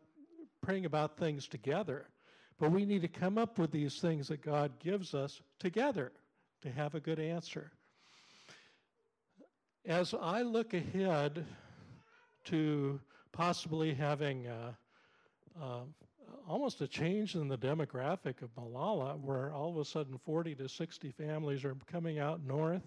praying 0.62 0.86
about 0.86 1.18
things 1.18 1.48
together. 1.48 2.06
But 2.60 2.72
we 2.72 2.86
need 2.86 3.02
to 3.02 3.08
come 3.08 3.38
up 3.38 3.58
with 3.58 3.72
these 3.72 4.00
things 4.00 4.28
that 4.28 4.42
God 4.42 4.72
gives 4.80 5.14
us 5.14 5.42
together 5.60 6.12
to 6.62 6.70
have 6.72 6.94
a 6.94 7.00
good 7.00 7.20
answer. 7.20 7.72
As 9.90 10.14
I 10.14 10.44
look 10.44 10.76
ahead 10.76 11.44
to 12.46 13.00
possibly 13.32 13.92
having 13.92 14.46
uh, 14.46 14.74
uh, 15.60 15.80
almost 16.48 16.82
a 16.82 16.88
change 16.88 17.34
in 17.34 17.48
the 17.48 17.58
demographic 17.58 18.44
of 18.44 18.56
Molalla, 18.56 19.18
where 19.18 19.52
all 19.52 19.72
of 19.72 19.78
a 19.78 19.84
sudden 19.84 20.20
40 20.24 20.54
to 20.54 20.70
60 20.70 21.10
families 21.14 21.66
are 21.66 21.76
coming 21.92 22.20
out 22.20 22.46
north 22.46 22.84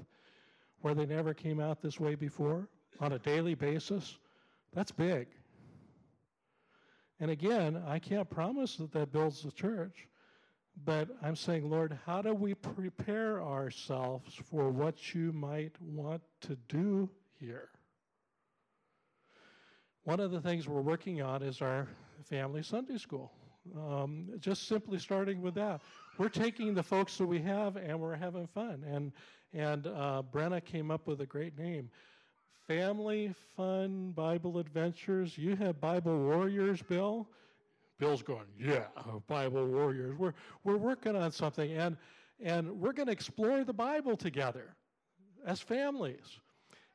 where 0.83 0.95
they 0.95 1.05
never 1.05 1.35
came 1.35 1.59
out 1.59 1.83
this 1.83 1.99
way 1.99 2.15
before 2.15 2.69
on 3.01 3.15
a 3.15 3.19
daily 3.19 3.57
basis, 3.57 4.19
that's 4.73 4.93
big. 4.93 5.27
And 7.19 7.33
again, 7.33 7.83
I 7.85 7.99
can't 7.99 8.31
promise 8.31 8.77
that 8.77 8.93
that 8.93 9.11
builds 9.11 9.43
the 9.43 9.51
church, 9.51 10.07
but 10.85 11.09
I'm 11.23 11.37
saying, 11.37 11.69
Lord, 11.69 11.99
how 12.07 12.23
do 12.23 12.35
we 12.35 12.55
prepare 12.55 13.43
ourselves 13.43 14.35
for 14.51 14.71
what 14.71 15.15
you 15.15 15.33
might 15.33 15.73
want 15.81 16.23
to 16.43 16.57
do 16.69 17.09
here? 17.39 17.69
One 20.05 20.19
of 20.19 20.31
the 20.31 20.41
things 20.41 20.69
we're 20.69 20.81
working 20.81 21.23
on 21.23 21.43
is 21.43 21.63
our 21.63 21.87
family 22.29 22.63
Sunday 22.63 22.99
school. 22.99 23.33
Um, 23.77 24.29
just 24.41 24.67
simply 24.67 24.99
starting 24.99 25.41
with 25.41 25.55
that. 25.55 25.83
We're 26.19 26.29
taking 26.29 26.75
the 26.75 26.83
folks 26.83 27.17
that 27.19 27.27
we 27.27 27.41
have 27.43 27.77
and 27.77 28.01
we're 28.01 28.17
having 28.17 28.49
fun. 28.49 28.85
And, 28.89 29.13
and 29.53 29.87
uh, 29.87 30.23
Brenna 30.33 30.65
came 30.65 30.91
up 30.91 31.07
with 31.07 31.21
a 31.21 31.27
great 31.27 31.57
name 31.57 31.91
family 32.67 33.35
fun 33.57 34.13
Bible 34.13 34.59
adventures. 34.59 35.37
You 35.37 35.57
have 35.57 35.81
Bible 35.81 36.19
warriors, 36.19 36.81
Bill. 36.83 37.29
Bill's 38.03 38.21
going, 38.21 38.47
yeah, 38.59 38.87
Bible 39.29 39.65
warriors. 39.65 40.19
We're, 40.19 40.35
we're 40.65 40.77
working 40.77 41.15
on 41.15 41.31
something, 41.31 41.71
and, 41.71 41.97
and 42.43 42.81
we're 42.81 42.93
going 42.93 43.07
to 43.07 43.13
explore 43.13 43.63
the 43.63 43.73
Bible 43.73 44.17
together 44.17 44.75
as 45.47 45.61
families. 45.61 46.41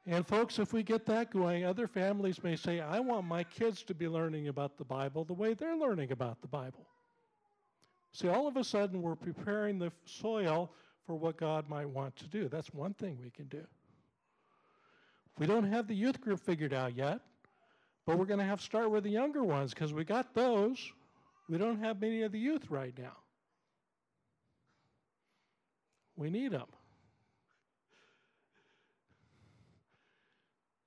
And 0.06 0.28
folks, 0.28 0.60
if 0.60 0.74
we 0.74 0.84
get 0.84 1.06
that 1.06 1.32
going, 1.32 1.64
other 1.64 1.88
families 1.88 2.44
may 2.44 2.58
say, 2.58 2.82
I 2.82 3.00
want 3.00 3.26
my 3.26 3.46
kids 3.46 3.84
to 3.84 3.94
be 3.94 4.10
learning 4.10 4.50
about 4.50 4.78
the 4.78 4.84
Bible 4.84 5.24
the 5.24 5.34
way 5.34 5.54
they're 5.54 5.78
learning 5.78 6.12
about 6.12 6.42
the 6.42 6.50
Bible. 6.50 6.86
See, 8.12 8.28
all 8.28 8.46
of 8.46 8.58
a 8.58 8.64
sudden, 8.66 9.02
we're 9.02 9.16
preparing 9.16 9.80
the 9.80 9.94
soil 10.04 10.74
for 11.06 11.16
what 11.16 11.38
God 11.38 11.70
might 11.70 11.88
want 11.88 12.18
to 12.18 12.28
do. 12.28 12.50
That's 12.50 12.74
one 12.74 12.94
thing 12.96 13.18
we 13.24 13.30
can 13.30 13.46
do. 13.46 13.66
We 15.40 15.48
don't 15.48 15.72
have 15.72 15.88
the 15.88 15.96
youth 15.96 16.20
group 16.20 16.42
figured 16.42 16.74
out 16.74 16.98
yet, 16.98 17.22
but 18.06 18.18
we're 18.18 18.26
going 18.26 18.40
to 18.40 18.46
have 18.46 18.60
to 18.60 18.66
start 18.66 18.92
with 18.92 19.06
the 19.06 19.10
younger 19.10 19.46
ones 19.46 19.74
because 19.74 19.94
we 19.94 20.04
got 20.04 20.34
those. 20.34 20.92
We 21.50 21.58
don't 21.58 21.80
have 21.80 22.02
many 22.02 22.24
of 22.24 22.32
the 22.32 22.40
youth 22.40 22.70
right 22.70 22.94
now. 22.98 23.16
We 26.16 26.30
need 26.30 26.52
them. 26.52 26.68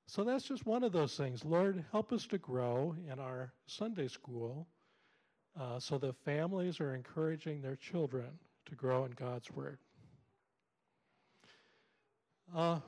So 0.07 0.25
that's 0.25 0.45
just 0.45 0.67
one 0.67 0.83
of 0.83 0.91
those 0.91 1.17
things. 1.17 1.45
Lord, 1.45 1.85
help 1.93 2.13
us 2.13 2.27
to 2.27 2.39
grow 2.39 2.97
in 3.11 3.21
our 3.21 3.53
Sunday 3.67 4.09
school 4.09 4.67
uh, 5.59 5.79
so 5.79 5.99
the 5.99 6.13
families 6.25 6.81
are 6.81 6.95
encouraging 6.95 7.63
their 7.63 7.77
children 7.77 8.27
to 8.67 8.75
grow 8.75 9.05
in 9.05 9.13
God's 9.13 9.51
Word. 9.53 9.79
Uh, 12.55 12.81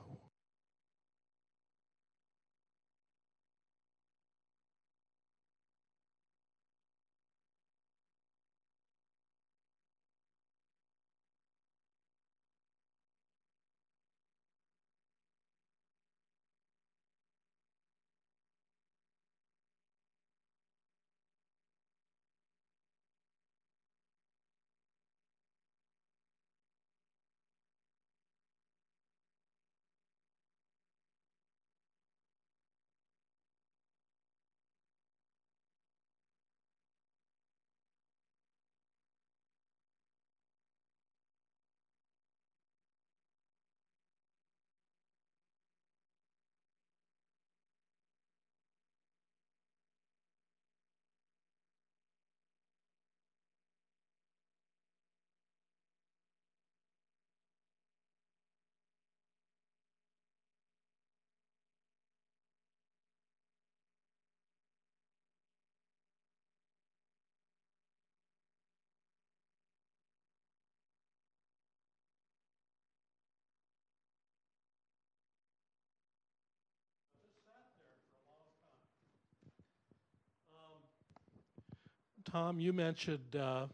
Tom, 82.33 82.59
you 82.59 82.73
mentioned 82.73 83.35
uh, 83.39 83.67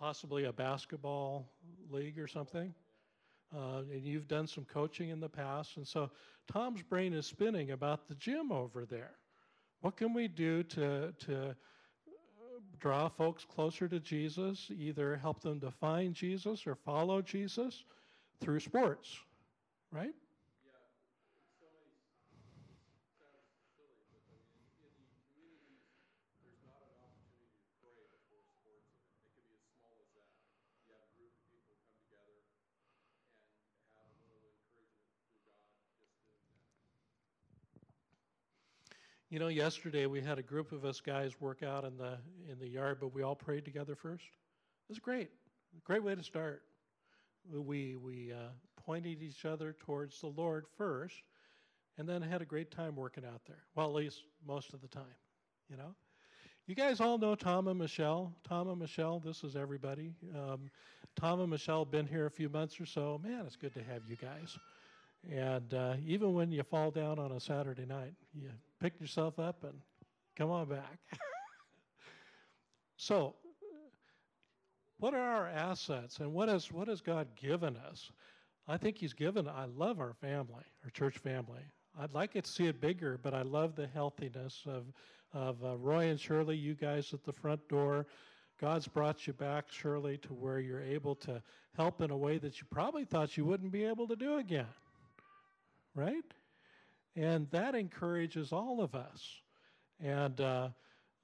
possibly 0.00 0.44
a 0.44 0.52
basketball 0.54 1.52
league 1.90 2.18
or 2.18 2.26
something. 2.26 2.72
Uh, 3.54 3.82
and 3.92 4.06
you've 4.06 4.26
done 4.26 4.46
some 4.46 4.64
coaching 4.64 5.10
in 5.10 5.20
the 5.20 5.28
past. 5.28 5.76
And 5.76 5.86
so 5.86 6.10
Tom's 6.50 6.80
brain 6.80 7.12
is 7.12 7.26
spinning 7.26 7.72
about 7.72 8.08
the 8.08 8.14
gym 8.14 8.52
over 8.52 8.86
there. 8.86 9.10
What 9.82 9.98
can 9.98 10.14
we 10.14 10.28
do 10.28 10.62
to, 10.62 11.12
to 11.26 11.54
draw 12.80 13.10
folks 13.10 13.44
closer 13.44 13.86
to 13.86 14.00
Jesus, 14.00 14.70
either 14.74 15.16
help 15.16 15.42
them 15.42 15.60
to 15.60 15.70
find 15.70 16.14
Jesus 16.14 16.66
or 16.66 16.74
follow 16.74 17.20
Jesus 17.20 17.84
through 18.40 18.60
sports, 18.60 19.14
right? 19.92 20.14
You 39.38 39.44
know, 39.44 39.50
yesterday 39.50 40.06
we 40.06 40.20
had 40.20 40.40
a 40.40 40.42
group 40.42 40.72
of 40.72 40.84
us 40.84 41.00
guys 41.00 41.40
work 41.40 41.62
out 41.62 41.84
in 41.84 41.96
the 41.96 42.18
in 42.50 42.58
the 42.58 42.66
yard, 42.66 42.98
but 43.00 43.14
we 43.14 43.22
all 43.22 43.36
prayed 43.36 43.64
together 43.64 43.94
first. 43.94 44.24
It 44.24 44.88
was 44.88 44.98
great, 44.98 45.30
great 45.84 46.02
way 46.02 46.16
to 46.16 46.24
start. 46.24 46.64
We 47.48 47.94
we 47.94 48.32
uh, 48.32 48.48
pointed 48.84 49.22
each 49.22 49.44
other 49.44 49.76
towards 49.78 50.20
the 50.20 50.26
Lord 50.26 50.66
first, 50.76 51.22
and 51.98 52.08
then 52.08 52.20
had 52.20 52.42
a 52.42 52.44
great 52.44 52.72
time 52.72 52.96
working 52.96 53.24
out 53.24 53.42
there. 53.46 53.62
Well, 53.76 53.86
at 53.86 53.94
least 53.94 54.24
most 54.44 54.74
of 54.74 54.80
the 54.80 54.88
time, 54.88 55.04
you 55.70 55.76
know. 55.76 55.94
You 56.66 56.74
guys 56.74 57.00
all 57.00 57.16
know 57.16 57.36
Tom 57.36 57.68
and 57.68 57.78
Michelle. 57.78 58.34
Tom 58.42 58.68
and 58.68 58.80
Michelle, 58.80 59.20
this 59.20 59.44
is 59.44 59.54
everybody. 59.54 60.14
Um, 60.34 60.68
Tom 61.14 61.38
and 61.38 61.50
Michelle 61.50 61.84
been 61.84 62.08
here 62.08 62.26
a 62.26 62.30
few 62.32 62.48
months 62.48 62.80
or 62.80 62.86
so. 62.86 63.20
Man, 63.22 63.44
it's 63.46 63.54
good 63.54 63.74
to 63.74 63.84
have 63.84 64.02
you 64.08 64.16
guys. 64.16 64.58
And 65.30 65.74
uh, 65.74 65.94
even 66.06 66.32
when 66.32 66.50
you 66.50 66.62
fall 66.62 66.90
down 66.90 67.18
on 67.18 67.32
a 67.32 67.40
Saturday 67.40 67.84
night, 67.84 68.14
you 68.34 68.48
pick 68.80 68.98
yourself 69.00 69.38
up 69.38 69.62
and 69.62 69.74
come 70.36 70.50
on 70.50 70.68
back. 70.68 70.98
so, 72.96 73.34
what 74.98 75.14
are 75.14 75.20
our 75.20 75.48
assets 75.48 76.18
and 76.18 76.32
what, 76.32 76.48
is, 76.48 76.72
what 76.72 76.88
has 76.88 77.00
God 77.00 77.28
given 77.40 77.76
us? 77.76 78.10
I 78.66 78.76
think 78.76 78.98
He's 78.98 79.12
given, 79.12 79.48
I 79.48 79.66
love 79.66 80.00
our 80.00 80.14
family, 80.14 80.64
our 80.84 80.90
church 80.90 81.18
family. 81.18 81.62
I'd 81.98 82.14
like 82.14 82.36
it 82.36 82.44
to 82.44 82.50
see 82.50 82.66
it 82.66 82.80
bigger, 82.80 83.18
but 83.22 83.34
I 83.34 83.42
love 83.42 83.74
the 83.74 83.86
healthiness 83.86 84.62
of 84.66 84.84
of 85.32 85.62
uh, 85.64 85.76
Roy 85.76 86.08
and 86.08 86.18
Shirley, 86.18 86.56
you 86.56 86.74
guys 86.74 87.12
at 87.12 87.24
the 87.24 87.32
front 87.32 87.66
door. 87.68 88.06
God's 88.60 88.88
brought 88.88 89.26
you 89.26 89.32
back, 89.32 89.70
Shirley, 89.70 90.18
to 90.18 90.34
where 90.34 90.58
you're 90.58 90.82
able 90.82 91.14
to 91.16 91.42
help 91.76 92.00
in 92.00 92.10
a 92.10 92.16
way 92.16 92.38
that 92.38 92.60
you 92.60 92.66
probably 92.70 93.04
thought 93.04 93.36
you 93.36 93.44
wouldn't 93.44 93.70
be 93.70 93.84
able 93.84 94.08
to 94.08 94.16
do 94.16 94.38
again. 94.38 94.66
Right? 95.98 96.24
And 97.16 97.50
that 97.50 97.74
encourages 97.74 98.52
all 98.52 98.80
of 98.80 98.94
us. 98.94 99.20
And 100.00 100.40
uh, 100.40 100.68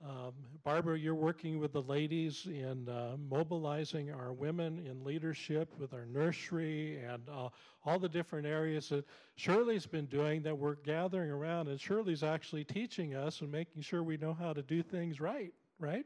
um, 0.04 0.32
Barbara, 0.64 0.98
you're 0.98 1.14
working 1.14 1.60
with 1.60 1.72
the 1.72 1.82
ladies 1.82 2.46
in 2.46 2.88
uh, 2.88 3.16
mobilizing 3.30 4.10
our 4.10 4.32
women 4.32 4.84
in 4.84 5.04
leadership 5.04 5.72
with 5.78 5.94
our 5.94 6.06
nursery 6.06 6.98
and 7.08 7.22
uh, 7.30 7.50
all 7.86 8.00
the 8.00 8.08
different 8.08 8.48
areas 8.48 8.88
that 8.88 9.04
Shirley's 9.36 9.86
been 9.86 10.06
doing 10.06 10.42
that 10.42 10.58
we're 10.58 10.74
gathering 10.74 11.30
around. 11.30 11.68
And 11.68 11.80
Shirley's 11.80 12.24
actually 12.24 12.64
teaching 12.64 13.14
us 13.14 13.40
and 13.40 13.52
making 13.52 13.82
sure 13.82 14.02
we 14.02 14.16
know 14.16 14.34
how 14.34 14.52
to 14.52 14.62
do 14.62 14.82
things 14.82 15.20
right, 15.20 15.54
right? 15.78 16.04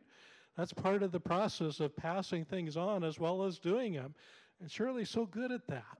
That's 0.58 0.74
part 0.74 1.02
of 1.02 1.10
the 1.10 1.20
process 1.20 1.80
of 1.80 1.96
passing 1.96 2.44
things 2.44 2.76
on 2.76 3.02
as 3.02 3.18
well 3.18 3.44
as 3.44 3.58
doing 3.58 3.94
them. 3.94 4.14
And 4.60 4.70
Shirley's 4.70 5.08
so 5.08 5.24
good 5.24 5.52
at 5.52 5.66
that. 5.68 5.98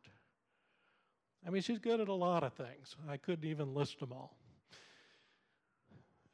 I 1.46 1.50
mean, 1.50 1.62
she's 1.62 1.78
good 1.78 2.00
at 2.00 2.08
a 2.08 2.14
lot 2.14 2.42
of 2.42 2.52
things. 2.54 2.96
I 3.08 3.16
couldn't 3.16 3.48
even 3.48 3.74
list 3.74 4.00
them 4.00 4.12
all. 4.12 4.36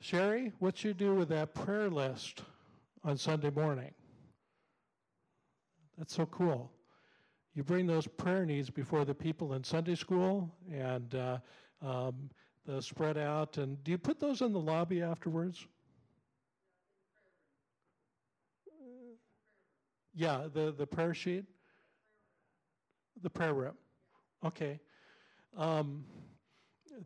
Sherry, 0.01 0.53
what 0.59 0.85
you 0.85 0.93
do 0.93 1.15
with 1.15 1.29
that 1.31 1.55
prayer 1.55 1.89
list 1.89 2.43
on 3.05 3.17
Sunday 3.17 3.51
morning? 3.51 3.93
That's 5.97 6.15
so 6.15 6.27
cool. 6.27 6.71
You 7.55 7.63
bring 7.63 7.87
those 7.87 8.07
prayer 8.07 8.45
needs 8.45 8.69
before 8.69 9.05
the 9.05 9.15
people 9.15 9.55
in 9.55 9.63
Sunday 9.63 9.95
school 9.95 10.51
and 10.73 11.15
uh, 11.15 11.39
um, 11.81 12.29
the 12.67 12.83
spread 12.83 13.17
out. 13.17 13.59
And 13.59 13.83
do 13.85 13.93
you 13.93 13.99
put 13.99 14.19
those 14.19 14.41
in 14.41 14.53
the 14.53 14.61
lobby 14.61 15.03
afterwards? 15.03 15.65
Yeah, 20.15 20.47
the, 20.53 20.73
the 20.77 20.87
prayer 20.87 21.15
sheet? 21.15 21.45
The 23.23 23.31
prayer 23.31 23.55
room. 23.55 23.75
Okay. 24.45 24.81
Um, 25.57 26.05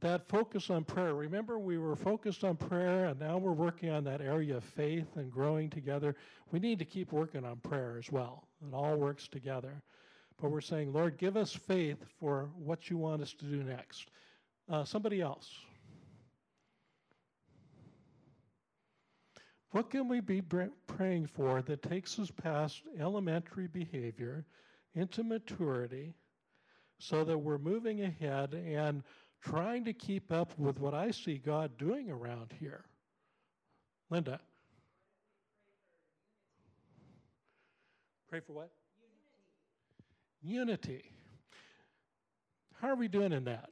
that 0.01 0.29
focus 0.29 0.71
on 0.71 0.85
prayer. 0.85 1.15
Remember, 1.15 1.59
we 1.59 1.79
were 1.79 1.97
focused 1.97 2.45
on 2.45 2.57
prayer, 2.57 3.07
and 3.07 3.19
now 3.19 3.39
we're 3.39 3.53
working 3.53 3.91
on 3.91 4.05
that 4.05 4.21
area 4.21 4.57
of 4.57 4.65
faith 4.65 5.17
and 5.17 5.31
growing 5.31 5.71
together. 5.71 6.15
We 6.53 6.59
need 6.59 6.79
to 6.79 6.85
keep 6.85 7.13
working 7.13 7.45
on 7.45 7.57
prayer 7.57 7.97
as 7.99 8.11
well. 8.11 8.47
It 8.67 8.75
all 8.75 8.97
works 8.97 9.29
together. 9.29 9.83
But 10.41 10.51
we're 10.51 10.61
saying, 10.61 10.93
Lord, 10.93 11.19
give 11.19 11.37
us 11.37 11.53
faith 11.53 11.99
for 12.21 12.49
what 12.57 12.91
you 12.91 12.97
want 12.97 13.23
us 13.23 13.33
to 13.35 13.45
do 13.45 13.65
next. 13.65 14.11
Uh, 14.71 14.85
somebody 14.85 15.21
else. 15.21 15.51
What 19.73 19.91
can 19.91 20.09
we 20.09 20.21
be 20.21 20.43
praying 20.87 21.27
for 21.27 21.61
that 21.63 21.83
takes 21.83 22.19
us 22.19 22.31
past 22.31 22.83
elementary 22.99 23.67
behavior 23.67 24.47
into 24.95 25.23
maturity 25.23 26.15
so 26.99 27.25
that 27.25 27.39
we're 27.39 27.59
moving 27.59 28.03
ahead 28.03 28.55
and 28.55 29.03
trying 29.43 29.85
to 29.85 29.93
keep 29.93 30.33
up 30.33 30.53
with 30.59 30.81
what 30.81 30.95
I 30.95 31.11
see 31.11 31.39
God 31.39 31.77
doing 31.79 32.11
around 32.11 32.53
here. 32.59 32.85
Linda. 34.11 34.41
Pray 38.29 38.41
for 38.41 38.53
what? 38.53 38.71
Unity. 40.43 40.93
Unity. 40.93 41.11
How 42.81 42.89
are 42.89 42.97
we 42.97 43.09
doing 43.09 43.33
in 43.33 43.45
that? 43.45 43.71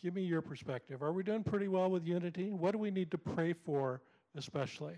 Give 0.00 0.14
me 0.14 0.22
your 0.22 0.42
perspective. 0.42 1.02
Are 1.02 1.12
we 1.12 1.22
doing 1.22 1.44
pretty 1.44 1.68
well 1.68 1.90
with 1.90 2.04
unity? 2.04 2.50
What 2.50 2.72
do 2.72 2.78
we 2.78 2.90
need 2.90 3.10
to 3.12 3.18
pray 3.18 3.52
for, 3.52 4.00
especially? 4.36 4.94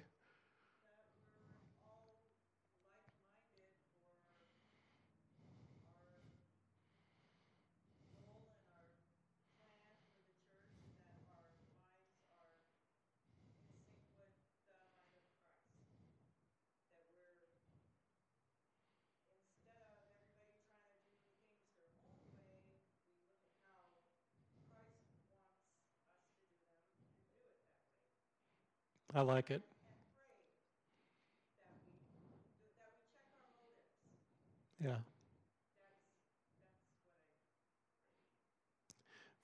I 29.14 29.22
like 29.22 29.50
it. 29.50 29.62
Yeah. 34.80 34.98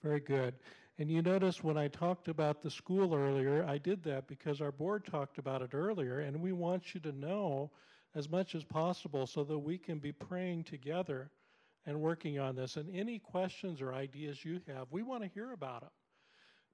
Very 0.02 0.20
good. 0.20 0.54
And 0.98 1.10
you 1.10 1.22
notice 1.22 1.64
when 1.64 1.78
I 1.78 1.88
talked 1.88 2.28
about 2.28 2.60
the 2.62 2.70
school 2.70 3.14
earlier, 3.14 3.64
I 3.64 3.78
did 3.78 4.02
that 4.04 4.26
because 4.26 4.60
our 4.60 4.72
board 4.72 5.06
talked 5.06 5.38
about 5.38 5.62
it 5.62 5.74
earlier, 5.74 6.20
and 6.20 6.40
we 6.42 6.52
want 6.52 6.94
you 6.94 7.00
to 7.00 7.12
know 7.12 7.70
as 8.14 8.28
much 8.28 8.54
as 8.54 8.64
possible 8.64 9.26
so 9.26 9.44
that 9.44 9.58
we 9.58 9.78
can 9.78 9.98
be 9.98 10.12
praying 10.12 10.64
together 10.64 11.30
and 11.86 12.00
working 12.00 12.38
on 12.38 12.56
this. 12.56 12.76
And 12.76 12.94
any 12.94 13.18
questions 13.18 13.80
or 13.80 13.94
ideas 13.94 14.44
you 14.44 14.60
have, 14.66 14.88
we 14.90 15.02
want 15.02 15.22
to 15.22 15.28
hear 15.30 15.52
about 15.52 15.80
them 15.82 15.90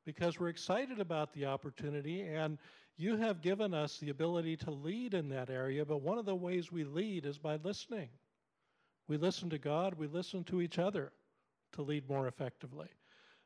because 0.06 0.38
we're 0.38 0.48
excited 0.48 1.00
about 1.00 1.34
the 1.34 1.44
opportunity 1.44 2.22
and 2.22 2.56
you 2.96 3.16
have 3.16 3.42
given 3.42 3.74
us 3.74 3.98
the 3.98 4.08
ability 4.08 4.56
to 4.56 4.70
lead 4.70 5.12
in 5.12 5.28
that 5.28 5.50
area, 5.50 5.84
but 5.84 6.00
one 6.00 6.16
of 6.16 6.24
the 6.24 6.34
ways 6.34 6.72
we 6.72 6.84
lead 6.84 7.26
is 7.26 7.36
by 7.36 7.56
listening. 7.56 8.08
We 9.08 9.18
listen 9.18 9.50
to 9.50 9.58
God, 9.58 9.94
we 9.94 10.06
listen 10.06 10.44
to 10.44 10.62
each 10.62 10.78
other 10.78 11.12
to 11.72 11.82
lead 11.82 12.08
more 12.08 12.26
effectively. 12.28 12.88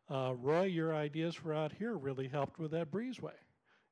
Uh, 0.09 0.35
Roy, 0.39 0.65
your 0.65 0.95
ideas 0.95 1.35
for 1.35 1.53
out 1.55 1.73
here 1.73 1.95
really 1.97 2.29
helped 2.29 2.59
with 2.59 2.71
that 2.73 2.93
breezeway. 2.93 3.33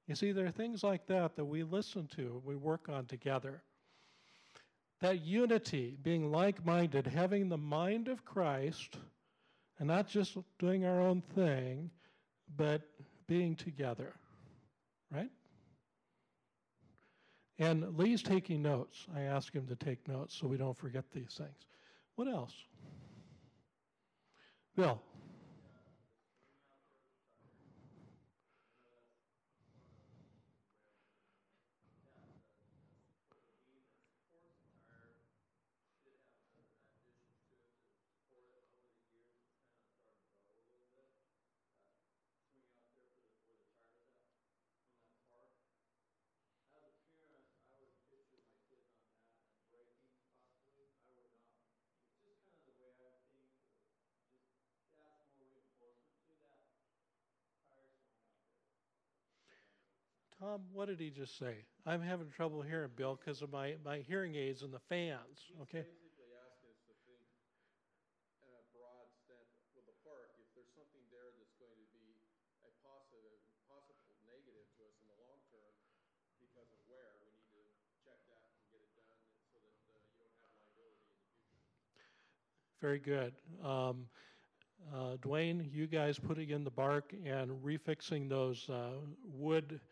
You 0.06 0.14
see, 0.14 0.32
there 0.32 0.46
are 0.46 0.50
things 0.50 0.84
like 0.84 1.06
that 1.06 1.36
that 1.36 1.44
we 1.44 1.64
listen 1.64 2.06
to, 2.16 2.40
we 2.44 2.54
work 2.54 2.88
on 2.88 3.06
together. 3.06 3.62
That 5.00 5.22
unity, 5.22 5.96
being 6.02 6.30
like 6.30 6.64
minded, 6.64 7.06
having 7.06 7.48
the 7.48 7.58
mind 7.58 8.08
of 8.08 8.24
Christ, 8.24 8.96
and 9.78 9.88
not 9.88 10.08
just 10.08 10.36
doing 10.58 10.84
our 10.84 11.00
own 11.00 11.22
thing, 11.34 11.90
but 12.56 12.82
being 13.26 13.54
together, 13.54 14.14
right? 15.12 15.30
And 17.58 17.96
Lee's 17.98 18.22
taking 18.22 18.62
notes. 18.62 19.06
I 19.14 19.22
ask 19.22 19.52
him 19.52 19.66
to 19.66 19.76
take 19.76 20.06
notes 20.06 20.36
so 20.38 20.46
we 20.46 20.56
don't 20.56 20.76
forget 20.76 21.04
these 21.12 21.34
things. 21.36 21.66
What 22.14 22.28
else? 22.28 22.54
Bill. 24.76 25.00
Tom, 60.38 60.62
what 60.70 60.86
did 60.86 61.02
he 61.02 61.10
just 61.10 61.34
say? 61.34 61.66
I'm 61.82 61.98
having 61.98 62.30
trouble 62.30 62.62
hearing, 62.62 62.94
Bill, 62.94 63.18
because 63.18 63.42
of 63.42 63.50
my, 63.50 63.74
my 63.82 63.98
hearing 64.06 64.38
aids 64.38 64.62
and 64.62 64.70
the 64.70 64.78
fans. 64.86 65.50
He's 65.50 65.58
okay. 65.66 65.82
basically 65.82 66.30
asking 66.30 66.70
us 66.70 66.78
to 66.86 66.94
think 67.10 67.26
in 68.46 68.50
a 68.54 68.62
broad 68.70 69.10
with 69.74 69.82
the 69.90 69.98
park. 70.06 70.30
If 70.38 70.46
there's 70.54 70.70
something 70.78 71.02
there 71.10 71.26
that's 71.42 71.58
going 71.58 71.74
to 71.74 71.88
be 71.90 72.14
a 72.62 72.70
positive, 72.86 73.34
possible 73.66 74.14
negative 74.30 74.62
to 74.78 74.86
us 74.86 74.94
in 75.02 75.10
the 75.10 75.18
long 75.18 75.42
term 75.50 75.74
because 76.38 76.70
of 76.70 76.78
where, 76.86 77.18
we 77.18 77.34
need 77.34 77.50
to 77.50 77.62
check 78.06 78.22
that 78.30 78.46
and 78.46 78.62
get 78.70 78.78
it 78.78 78.94
done 78.94 79.18
so 79.50 79.58
that 79.58 79.74
uh, 79.90 79.98
you 80.06 80.22
don't 80.22 80.38
have 80.38 80.54
liability 80.54 81.02
in 81.02 81.18
the 81.18 81.34
future. 81.50 82.06
Very 82.78 83.02
good. 83.02 83.34
Um, 83.58 84.06
uh, 84.94 85.18
Dwayne, 85.18 85.66
you 85.66 85.90
guys 85.90 86.14
putting 86.14 86.54
in 86.54 86.62
the 86.62 86.70
bark 86.70 87.10
and 87.26 87.50
refixing 87.58 88.30
those 88.30 88.70
uh, 88.70 89.02
wood 89.26 89.82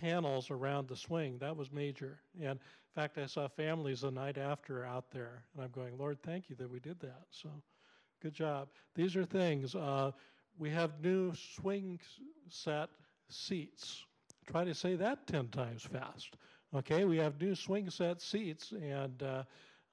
panels 0.00 0.50
around 0.50 0.88
the 0.88 0.96
swing, 0.96 1.38
that 1.38 1.56
was 1.56 1.72
major. 1.72 2.20
And 2.40 2.50
in 2.50 2.58
fact, 2.94 3.18
I 3.18 3.26
saw 3.26 3.48
families 3.48 4.02
the 4.02 4.10
night 4.10 4.38
after 4.38 4.84
out 4.84 5.10
there, 5.10 5.44
and 5.54 5.64
I'm 5.64 5.70
going, 5.70 5.98
Lord, 5.98 6.18
thank 6.22 6.48
you 6.48 6.56
that 6.56 6.70
we 6.70 6.80
did 6.80 7.00
that. 7.00 7.22
So 7.30 7.48
good 8.22 8.34
job. 8.34 8.68
These 8.94 9.16
are 9.16 9.24
things. 9.24 9.74
Uh, 9.74 10.12
we 10.58 10.70
have 10.70 11.00
new 11.02 11.32
swing 11.34 12.00
set 12.48 12.88
seats. 13.28 14.04
Try 14.46 14.64
to 14.64 14.74
say 14.74 14.94
that 14.96 15.26
10 15.26 15.48
times 15.48 15.82
fast. 15.82 16.36
Okay, 16.74 17.04
we 17.04 17.16
have 17.18 17.40
new 17.40 17.54
swing 17.54 17.88
set 17.90 18.20
seats, 18.20 18.72
and 18.72 19.22
uh, 19.22 19.42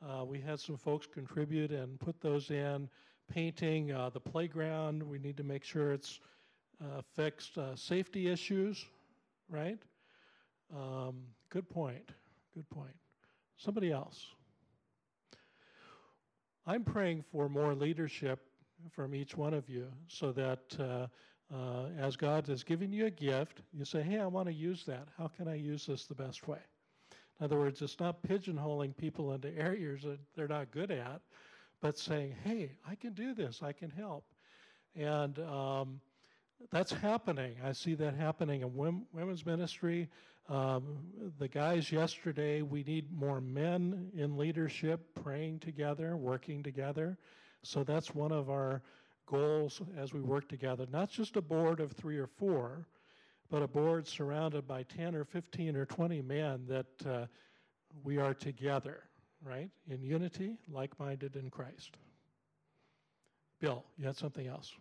uh, 0.06 0.26
we 0.26 0.40
had 0.40 0.60
some 0.60 0.78
folks 0.78 1.08
contribute 1.08 1.72
and 1.72 2.00
put 2.00 2.20
those 2.22 2.50
in. 2.52 2.90
Painting 3.32 3.92
uh, 3.92 4.10
the 4.10 4.20
playground, 4.20 5.02
we 5.02 5.18
need 5.18 5.38
to 5.38 5.44
make 5.44 5.64
sure 5.64 5.94
it's 5.94 6.20
uh, 6.84 7.02
fixed. 7.16 7.58
Uh, 7.58 7.76
safety 7.76 8.28
issues, 8.28 8.86
right? 9.50 9.78
Um, 10.76 11.16
good 11.50 11.70
point. 11.70 12.10
Good 12.54 12.70
point. 12.70 12.96
Somebody 13.58 13.92
else. 13.92 14.28
I'm 16.66 16.84
praying 16.84 17.24
for 17.32 17.50
more 17.50 17.74
leadership 17.74 18.40
from 18.92 19.14
each 19.16 19.36
one 19.36 19.54
of 19.54 19.70
you 19.70 19.88
so 20.08 20.32
that 20.32 20.60
uh, 20.80 21.08
uh, 21.54 21.88
as 22.00 22.16
God 22.16 22.48
has 22.48 22.64
given 22.64 22.92
you 22.94 23.08
a 23.08 23.12
gift, 23.12 23.62
you 23.74 23.84
say, 23.84 24.02
hey, 24.02 24.20
I 24.20 24.28
want 24.28 24.48
to 24.48 24.54
use 24.54 24.84
that. 24.86 25.08
How 25.18 25.28
can 25.28 25.48
I 25.48 25.56
use 25.56 25.86
this 25.86 26.06
the 26.06 26.16
best 26.16 26.48
way? 26.48 26.60
In 27.40 27.46
other 27.46 27.58
words, 27.58 27.82
it's 27.82 28.00
not 28.00 28.22
pigeonholing 28.24 28.96
people 28.96 29.34
into 29.34 29.56
areas 29.58 30.04
that 30.04 30.20
they're 30.36 30.48
not 30.48 30.72
good 30.72 30.92
at, 30.92 31.22
but 31.82 31.98
saying, 31.98 32.36
hey, 32.44 32.72
I 32.88 32.96
can 32.96 33.14
do 33.14 33.34
this, 33.34 33.62
I 33.64 33.74
can 33.74 33.90
help. 33.90 34.26
And 34.96 35.40
um, 35.40 36.00
that's 36.72 36.92
happening. 36.92 37.56
I 37.64 37.72
see 37.72 37.96
that 37.96 38.16
happening 38.16 38.62
in 38.62 39.06
women's 39.14 39.46
ministry. 39.46 40.10
Um, 40.50 41.00
the 41.40 41.48
guys 41.48 41.92
yesterday, 41.92 42.62
we 42.62 42.84
need 42.84 43.12
more 43.12 43.42
men 43.42 44.12
in 44.16 44.38
leadership 44.38 45.02
praying 45.24 45.60
together, 45.60 46.18
working 46.18 46.64
together. 46.64 47.18
So 47.64 47.84
that's 47.84 48.14
one 48.14 48.32
of 48.32 48.50
our 48.50 48.82
goals 49.26 49.82
as 49.98 50.14
we 50.14 50.22
work 50.22 50.50
together. 50.50 50.86
Not 50.92 51.10
just 51.10 51.38
a 51.38 51.42
board 51.42 51.80
of 51.80 51.92
three 51.94 52.18
or 52.18 52.28
four, 52.28 52.88
but 53.50 53.62
a 53.62 53.68
board 53.68 54.08
surrounded 54.08 54.68
by 54.68 54.84
10 54.84 55.16
or 55.16 55.24
15 55.24 55.76
or 55.76 55.86
20 55.86 56.22
men 56.22 56.66
that 56.68 57.08
uh, 57.08 57.26
we 58.04 58.18
are 58.18 58.34
together, 58.34 59.04
right? 59.44 59.70
In 59.90 60.02
unity, 60.02 60.58
like 60.70 60.98
minded 61.00 61.36
in 61.36 61.50
Christ. 61.50 61.98
Bill, 63.60 63.84
you 63.98 64.06
had 64.06 64.18
something 64.18 64.48
else? 64.48 64.74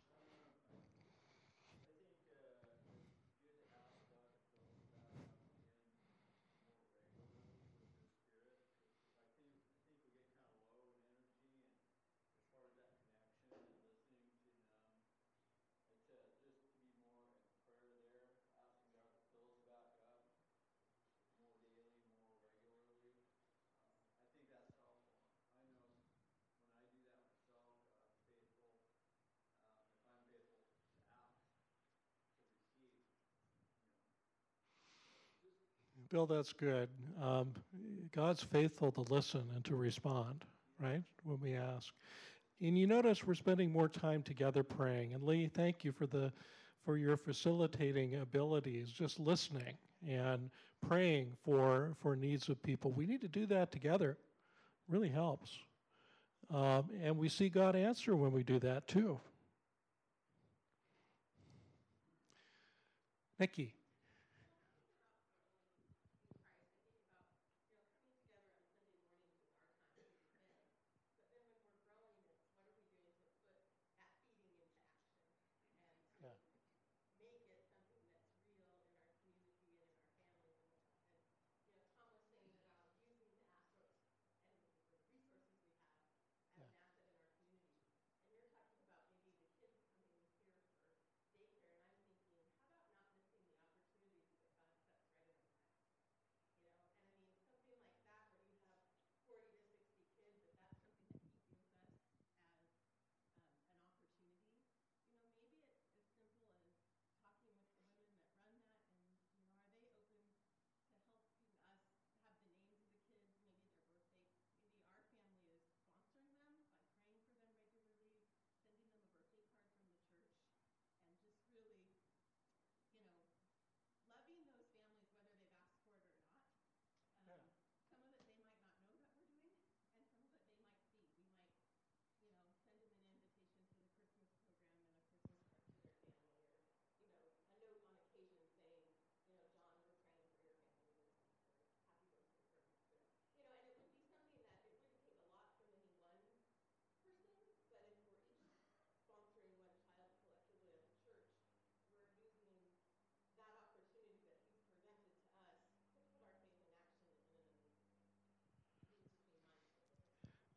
Bill, 36.11 36.27
that's 36.27 36.53
good. 36.53 36.89
Um, 37.23 37.53
God's 38.15 38.43
faithful 38.43 38.91
to 38.93 39.03
listen 39.13 39.45
and 39.55 39.65
to 39.67 39.77
respond, 39.77 40.45
right, 40.81 41.03
when 41.23 41.39
we 41.41 41.55
ask. 41.55 41.93
And 42.61 42.77
you 42.77 42.87
notice 42.89 43.25
we're 43.25 43.35
spending 43.35 43.73
more 43.73 43.89
time 43.89 44.23
together 44.23 44.65
praying. 44.65 45.15
And 45.15 45.23
Lee, 45.23 45.47
thank 45.47 45.85
you 45.85 45.93
for 45.93 46.07
the 46.07 46.33
for 46.85 46.97
your 46.97 47.17
facilitating 47.17 48.17
abilities, 48.17 48.91
just 48.91 49.21
listening 49.21 49.75
and 50.09 50.51
praying 50.87 51.37
for 51.45 51.93
for 52.03 52.17
needs 52.17 52.49
of 52.49 52.61
people. 52.63 52.91
We 52.91 53.07
need 53.07 53.21
to 53.21 53.29
do 53.29 53.47
that 53.47 53.71
together. 53.71 54.19
Really 54.89 55.09
helps. 55.09 55.57
Um, 56.53 56.91
and 57.03 57.17
we 57.17 57.29
see 57.29 57.49
God 57.49 57.77
answer 57.77 58.17
when 58.17 58.33
we 58.33 58.43
do 58.43 58.59
that 58.59 58.89
too. 58.89 59.21
Nikki. 63.39 63.75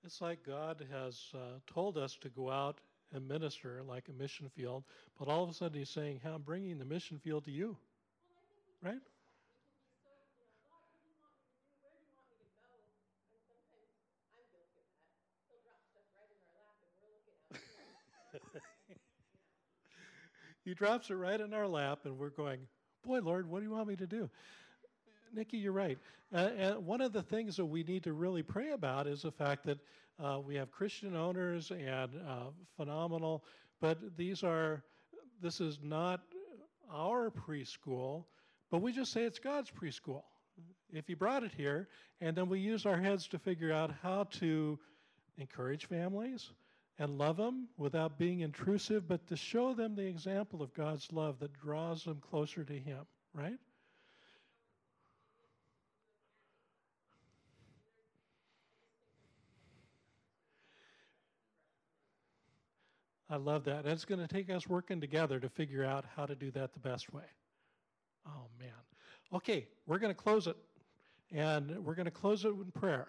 It's 0.05 0.19
like 0.21 0.45
God 0.45 0.85
has 0.91 1.29
uh, 1.33 1.59
told 1.65 1.97
us 1.97 2.17
to 2.21 2.29
go 2.29 2.49
out 2.49 2.79
and 3.13 3.25
minister 3.27 3.81
like 3.87 4.09
a 4.09 4.13
mission 4.13 4.49
field, 4.49 4.83
but 5.17 5.29
all 5.29 5.43
of 5.43 5.49
a 5.49 5.53
sudden 5.53 5.77
He's 5.77 5.89
saying, 5.89 6.19
hey, 6.21 6.29
I'm 6.29 6.41
bringing 6.41 6.77
the 6.77 6.85
mission 6.85 7.19
field 7.19 7.45
to 7.45 7.51
you. 7.51 7.77
Right? 8.81 8.99
he 20.65 20.73
drops 20.73 21.09
it 21.09 21.15
right 21.15 21.39
in 21.39 21.53
our 21.53 21.67
lap, 21.67 21.99
and 22.03 22.17
we're 22.17 22.29
going, 22.29 22.59
Boy, 23.05 23.19
Lord, 23.19 23.49
what 23.49 23.59
do 23.59 23.65
you 23.65 23.71
want 23.71 23.87
me 23.89 23.95
to 23.97 24.07
do? 24.07 24.29
Nikki, 25.33 25.57
you're 25.57 25.71
right. 25.71 25.97
Uh, 26.33 26.49
and 26.57 26.85
one 26.85 27.01
of 27.01 27.11
the 27.11 27.23
things 27.23 27.57
that 27.57 27.65
we 27.65 27.83
need 27.83 28.03
to 28.03 28.13
really 28.13 28.43
pray 28.43 28.71
about 28.71 29.07
is 29.07 29.23
the 29.23 29.31
fact 29.31 29.65
that 29.65 29.79
uh, 30.23 30.39
we 30.39 30.55
have 30.55 30.71
Christian 30.71 31.15
owners 31.15 31.71
and 31.71 32.11
uh, 32.27 32.51
phenomenal, 32.77 33.43
but 33.81 34.15
these 34.15 34.43
are, 34.43 34.83
this 35.41 35.59
is 35.59 35.79
not 35.81 36.21
our 36.91 37.31
preschool, 37.31 38.25
but 38.69 38.81
we 38.81 38.91
just 38.91 39.11
say 39.11 39.23
it's 39.23 39.39
God's 39.39 39.71
preschool. 39.71 40.23
if 40.91 41.07
he 41.07 41.15
brought 41.15 41.43
it 41.43 41.51
here, 41.57 41.87
and 42.21 42.35
then 42.35 42.47
we 42.47 42.59
use 42.59 42.85
our 42.85 42.97
heads 42.97 43.27
to 43.29 43.39
figure 43.39 43.73
out 43.73 43.91
how 44.03 44.25
to 44.25 44.77
encourage 45.37 45.87
families 45.87 46.51
and 46.99 47.17
love 47.17 47.37
them 47.37 47.67
without 47.77 48.19
being 48.19 48.41
intrusive, 48.41 49.07
but 49.07 49.25
to 49.27 49.35
show 49.35 49.73
them 49.73 49.95
the 49.95 50.05
example 50.05 50.61
of 50.61 50.73
God's 50.75 51.11
love 51.11 51.39
that 51.39 51.53
draws 51.53 52.03
them 52.03 52.21
closer 52.21 52.63
to 52.63 52.79
Him, 52.79 52.99
right? 53.33 53.57
I 63.33 63.37
love 63.37 63.63
that. 63.63 63.79
And 63.79 63.87
it's 63.87 64.05
going 64.05 64.21
to 64.21 64.27
take 64.27 64.51
us 64.51 64.67
working 64.67 65.01
together 65.01 65.39
to 65.39 65.49
figure 65.49 65.83
out 65.83 66.05
how 66.15 66.27
to 66.27 66.35
do 66.35 66.51
that 66.51 66.71
the 66.71 66.79
best 66.79 67.11
way. 67.11 67.23
Oh, 68.27 68.45
man. 68.59 68.69
Okay, 69.33 69.65
we're 69.87 69.97
going 69.97 70.13
to 70.13 70.21
close 70.21 70.45
it. 70.45 70.55
And 71.31 71.83
we're 71.83 71.95
going 71.95 72.05
to 72.05 72.11
close 72.11 72.45
it 72.45 72.49
in 72.49 72.71
prayer. 72.79 73.07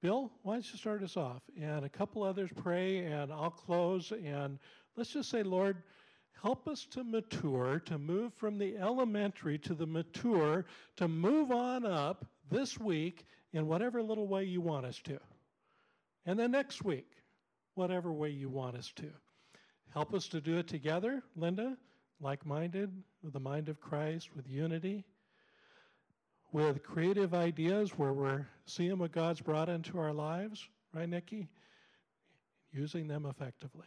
Bill, 0.00 0.30
why 0.44 0.52
don't 0.52 0.70
you 0.70 0.78
start 0.78 1.02
us 1.02 1.16
off? 1.16 1.42
And 1.60 1.84
a 1.84 1.88
couple 1.88 2.22
others 2.22 2.50
pray, 2.54 2.98
and 3.06 3.32
I'll 3.32 3.50
close. 3.50 4.12
And 4.24 4.60
let's 4.94 5.10
just 5.10 5.30
say, 5.30 5.42
Lord, 5.42 5.82
help 6.40 6.68
us 6.68 6.86
to 6.92 7.02
mature, 7.02 7.82
to 7.86 7.98
move 7.98 8.32
from 8.34 8.56
the 8.56 8.76
elementary 8.76 9.58
to 9.58 9.74
the 9.74 9.86
mature, 9.86 10.64
to 10.94 11.08
move 11.08 11.50
on 11.50 11.84
up 11.84 12.24
this 12.52 12.78
week 12.78 13.24
in 13.52 13.66
whatever 13.66 14.00
little 14.00 14.28
way 14.28 14.44
you 14.44 14.60
want 14.60 14.86
us 14.86 15.00
to. 15.06 15.18
And 16.24 16.38
then 16.38 16.52
next 16.52 16.84
week, 16.84 17.10
whatever 17.78 18.12
way 18.12 18.28
you 18.28 18.50
want 18.50 18.76
us 18.76 18.92
to. 18.96 19.08
Help 19.94 20.12
us 20.12 20.28
to 20.28 20.40
do 20.40 20.58
it 20.58 20.68
together, 20.68 21.22
Linda, 21.36 21.76
like 22.20 22.44
minded, 22.44 22.92
with 23.22 23.32
the 23.32 23.40
mind 23.40 23.70
of 23.70 23.80
Christ, 23.80 24.28
with 24.36 24.46
unity 24.46 25.06
with 26.52 26.82
creative 26.82 27.34
ideas 27.34 27.90
where 27.98 28.12
we're 28.12 28.46
seeing 28.66 28.98
what 28.98 29.12
God's 29.12 29.40
brought 29.40 29.68
into 29.68 29.98
our 29.98 30.12
lives, 30.12 30.66
right, 30.94 31.08
Nikki? 31.08 31.48
Using 32.72 33.06
them 33.06 33.26
effectively. 33.26 33.86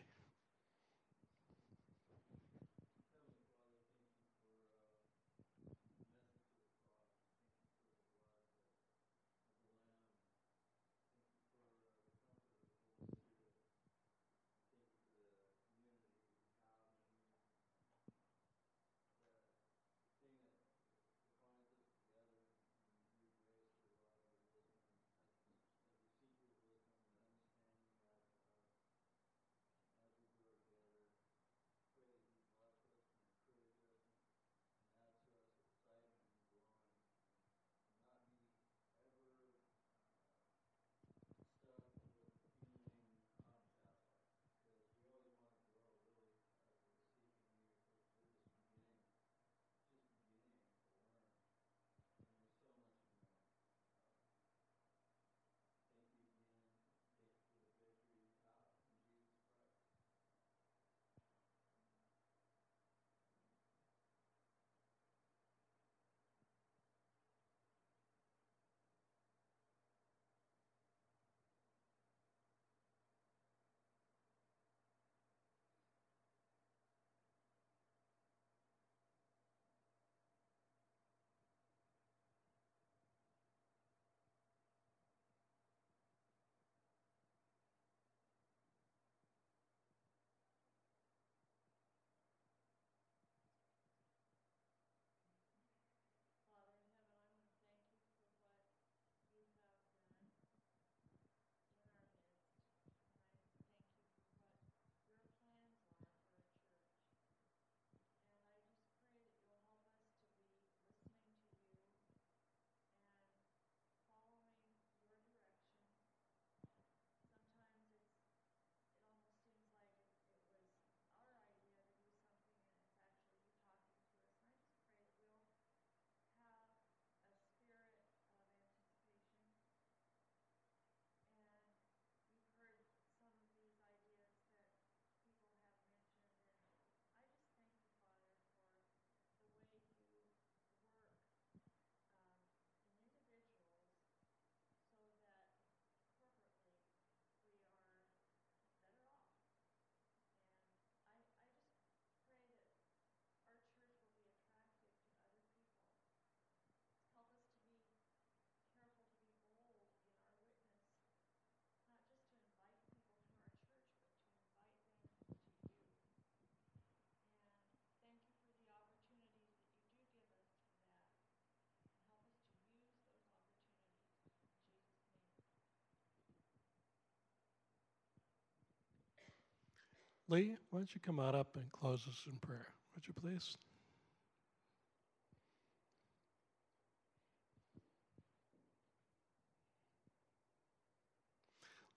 Lee, 180.32 180.56
why 180.70 180.80
don't 180.80 180.96
you 180.96 181.02
come 181.02 181.20
out 181.20 181.36
up 181.36 181.58
and 181.58 181.70
close 181.74 182.08
us 182.08 182.24
in 182.26 182.32
prayer, 182.38 182.68
would 182.96 183.06
you 183.06 183.14
please? 183.14 183.58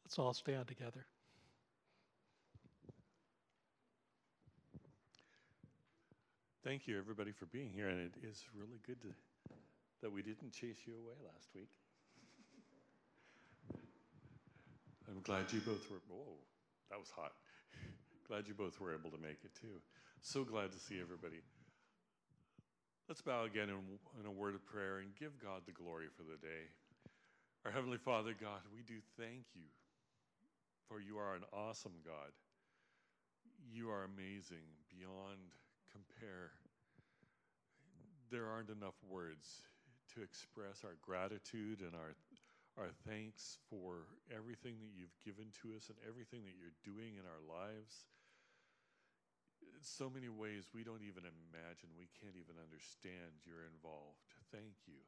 Let's 0.05 0.19
all 0.19 0.35
stand 0.35 0.67
together. 0.67 1.07
Thank 6.65 6.89
you, 6.89 6.99
everybody, 6.99 7.31
for 7.31 7.47
being 7.47 7.71
here. 7.71 7.89
And 7.89 8.01
it 8.01 8.15
is 8.21 8.43
really 8.53 8.81
good 8.85 9.01
to, 9.03 9.09
that 10.03 10.11
we 10.11 10.23
didn't 10.23 10.51
chase 10.51 10.79
you 10.87 10.95
away 10.95 11.15
last 11.25 11.51
week. 11.55 11.71
I'm 15.09 15.23
glad 15.23 15.53
you 15.53 15.61
both 15.61 15.89
were. 15.89 15.99
Whoa, 16.09 16.35
that 16.91 16.99
was 16.99 17.11
hot. 17.15 17.31
Glad 18.29 18.49
you 18.49 18.55
both 18.55 18.81
were 18.81 18.95
able 18.95 19.11
to 19.11 19.19
make 19.19 19.45
it 19.45 19.55
too. 19.61 19.81
So 20.23 20.45
glad 20.45 20.73
to 20.73 20.79
see 20.79 21.01
everybody. 21.01 21.41
Let's 23.09 23.21
bow 23.21 23.45
again 23.45 23.69
in, 23.69 23.77
in, 24.19 24.27
a 24.27 24.31
word 24.31 24.55
of 24.55 24.65
prayer 24.65 24.99
and 24.99 25.15
give 25.21 25.39
God 25.39 25.63
the 25.67 25.73
glory 25.73 26.07
for 26.17 26.23
the 26.23 26.41
day. 26.41 26.73
Our 27.67 27.71
Heavenly 27.71 27.99
Father, 27.99 28.33
God, 28.33 28.65
we 28.73 28.81
do 28.81 29.01
thank 29.19 29.45
you 29.55 29.69
for 30.89 31.01
you 31.01 31.19
are 31.19 31.35
an 31.35 31.45
awesome 31.53 32.01
God. 32.05 32.33
You 33.71 33.91
are 33.91 34.05
amazing 34.05 34.65
beyond 34.89 35.53
compare. 35.93 36.53
There 38.31 38.47
aren't 38.47 38.71
enough 38.71 38.97
words 39.09 39.69
to 40.15 40.23
express 40.23 40.85
our 40.85 40.97
gratitude 41.03 41.81
and 41.81 41.95
our, 41.95 42.17
our 42.75 42.91
thanks 43.07 43.63
for 43.71 44.11
everything 44.35 44.83
that 44.83 44.91
you've 44.99 45.15
given 45.23 45.55
to 45.63 45.79
us 45.79 45.87
and 45.91 45.99
everything 46.03 46.43
that 46.43 46.59
you're 46.59 46.75
doing 46.83 47.15
in 47.15 47.27
our 47.27 47.43
lives. 47.47 48.11
In 49.63 49.83
so 49.83 50.11
many 50.11 50.27
ways 50.29 50.75
we 50.75 50.83
don't 50.83 51.07
even 51.07 51.23
imagine, 51.23 51.95
we 51.95 52.11
can't 52.19 52.35
even 52.35 52.59
understand 52.59 53.43
you're 53.47 53.67
involved. 53.71 54.35
Thank 54.51 54.91
you. 54.91 55.03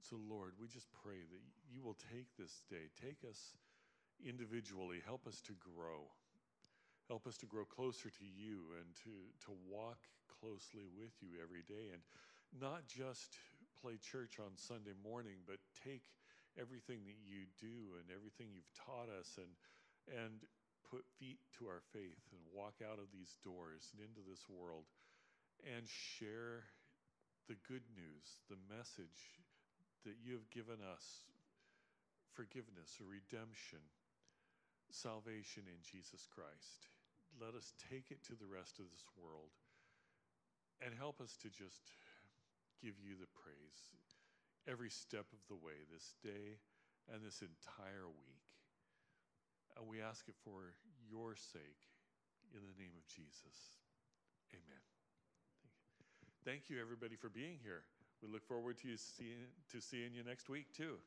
So, 0.00 0.16
Lord, 0.16 0.56
we 0.60 0.68
just 0.68 0.88
pray 0.92 1.24
that 1.28 1.44
you 1.68 1.80
will 1.84 1.96
take 2.12 2.28
this 2.36 2.64
day, 2.68 2.88
take 2.96 3.20
us 3.24 3.56
individually, 4.20 5.00
help 5.04 5.26
us 5.26 5.40
to 5.48 5.56
grow. 5.60 6.08
Help 7.08 7.26
us 7.26 7.36
to 7.40 7.46
grow 7.46 7.64
closer 7.64 8.08
to 8.08 8.26
you 8.28 8.70
and 8.78 8.86
to, 9.04 9.12
to 9.44 9.52
walk 9.68 9.98
closely 10.28 10.86
with 10.96 11.12
you 11.20 11.36
every 11.42 11.64
day 11.66 11.92
and 11.92 12.00
not 12.54 12.86
just 12.86 13.36
play 13.80 13.96
church 14.00 14.38
on 14.38 14.56
Sunday 14.56 14.96
morning, 15.04 15.42
but 15.46 15.58
take 15.84 16.04
everything 16.58 17.06
that 17.06 17.20
you 17.22 17.46
do 17.60 17.94
and 17.98 18.10
everything 18.10 18.50
you've 18.50 18.74
taught 18.74 19.10
us 19.10 19.38
and, 19.38 19.52
and 20.10 20.42
put 20.90 21.06
feet 21.18 21.38
to 21.58 21.70
our 21.70 21.82
faith 21.94 22.24
and 22.34 22.42
walk 22.50 22.82
out 22.82 22.98
of 22.98 23.12
these 23.14 23.38
doors 23.46 23.94
and 23.94 24.02
into 24.02 24.22
this 24.26 24.48
world 24.50 24.90
and 25.62 25.86
share 25.86 26.66
the 27.46 27.58
good 27.66 27.86
news, 27.94 28.42
the 28.50 28.58
message 28.66 29.38
that 30.02 30.18
you 30.18 30.34
have 30.34 30.48
given 30.50 30.80
us 30.82 31.28
forgiveness, 32.34 32.98
redemption, 33.02 33.82
salvation 34.90 35.66
in 35.66 35.78
Jesus 35.82 36.26
Christ. 36.26 36.88
Let 37.38 37.54
us 37.54 37.74
take 37.90 38.10
it 38.10 38.22
to 38.26 38.34
the 38.34 38.48
rest 38.48 38.78
of 38.78 38.90
this 38.90 39.06
world 39.14 39.54
and 40.82 40.94
help 40.96 41.20
us 41.20 41.36
to 41.42 41.50
just 41.50 41.92
give 42.80 42.96
you 42.98 43.14
the 43.20 43.30
praise 43.36 43.92
every 44.70 44.90
step 44.90 45.26
of 45.34 45.42
the 45.48 45.58
way 45.58 45.82
this 45.90 46.14
day 46.22 46.62
and 47.12 47.26
this 47.26 47.42
entire 47.42 48.06
week. 48.06 48.46
And 49.76 49.88
we 49.90 50.00
ask 50.00 50.28
it 50.28 50.38
for 50.44 50.78
your 51.10 51.34
sake 51.34 51.90
in 52.54 52.62
the 52.62 52.76
name 52.78 52.94
of 52.94 53.06
Jesus. 53.06 53.74
Amen. 54.54 54.84
Thank 55.62 56.14
you, 56.22 56.30
Thank 56.44 56.70
you 56.70 56.80
everybody, 56.80 57.16
for 57.16 57.28
being 57.28 57.58
here. 57.62 57.82
We 58.22 58.28
look 58.28 58.46
forward 58.46 58.78
to, 58.78 58.96
seeing, 58.96 59.50
to 59.72 59.80
seeing 59.80 60.14
you 60.14 60.22
next 60.22 60.48
week, 60.48 60.72
too. 60.76 60.98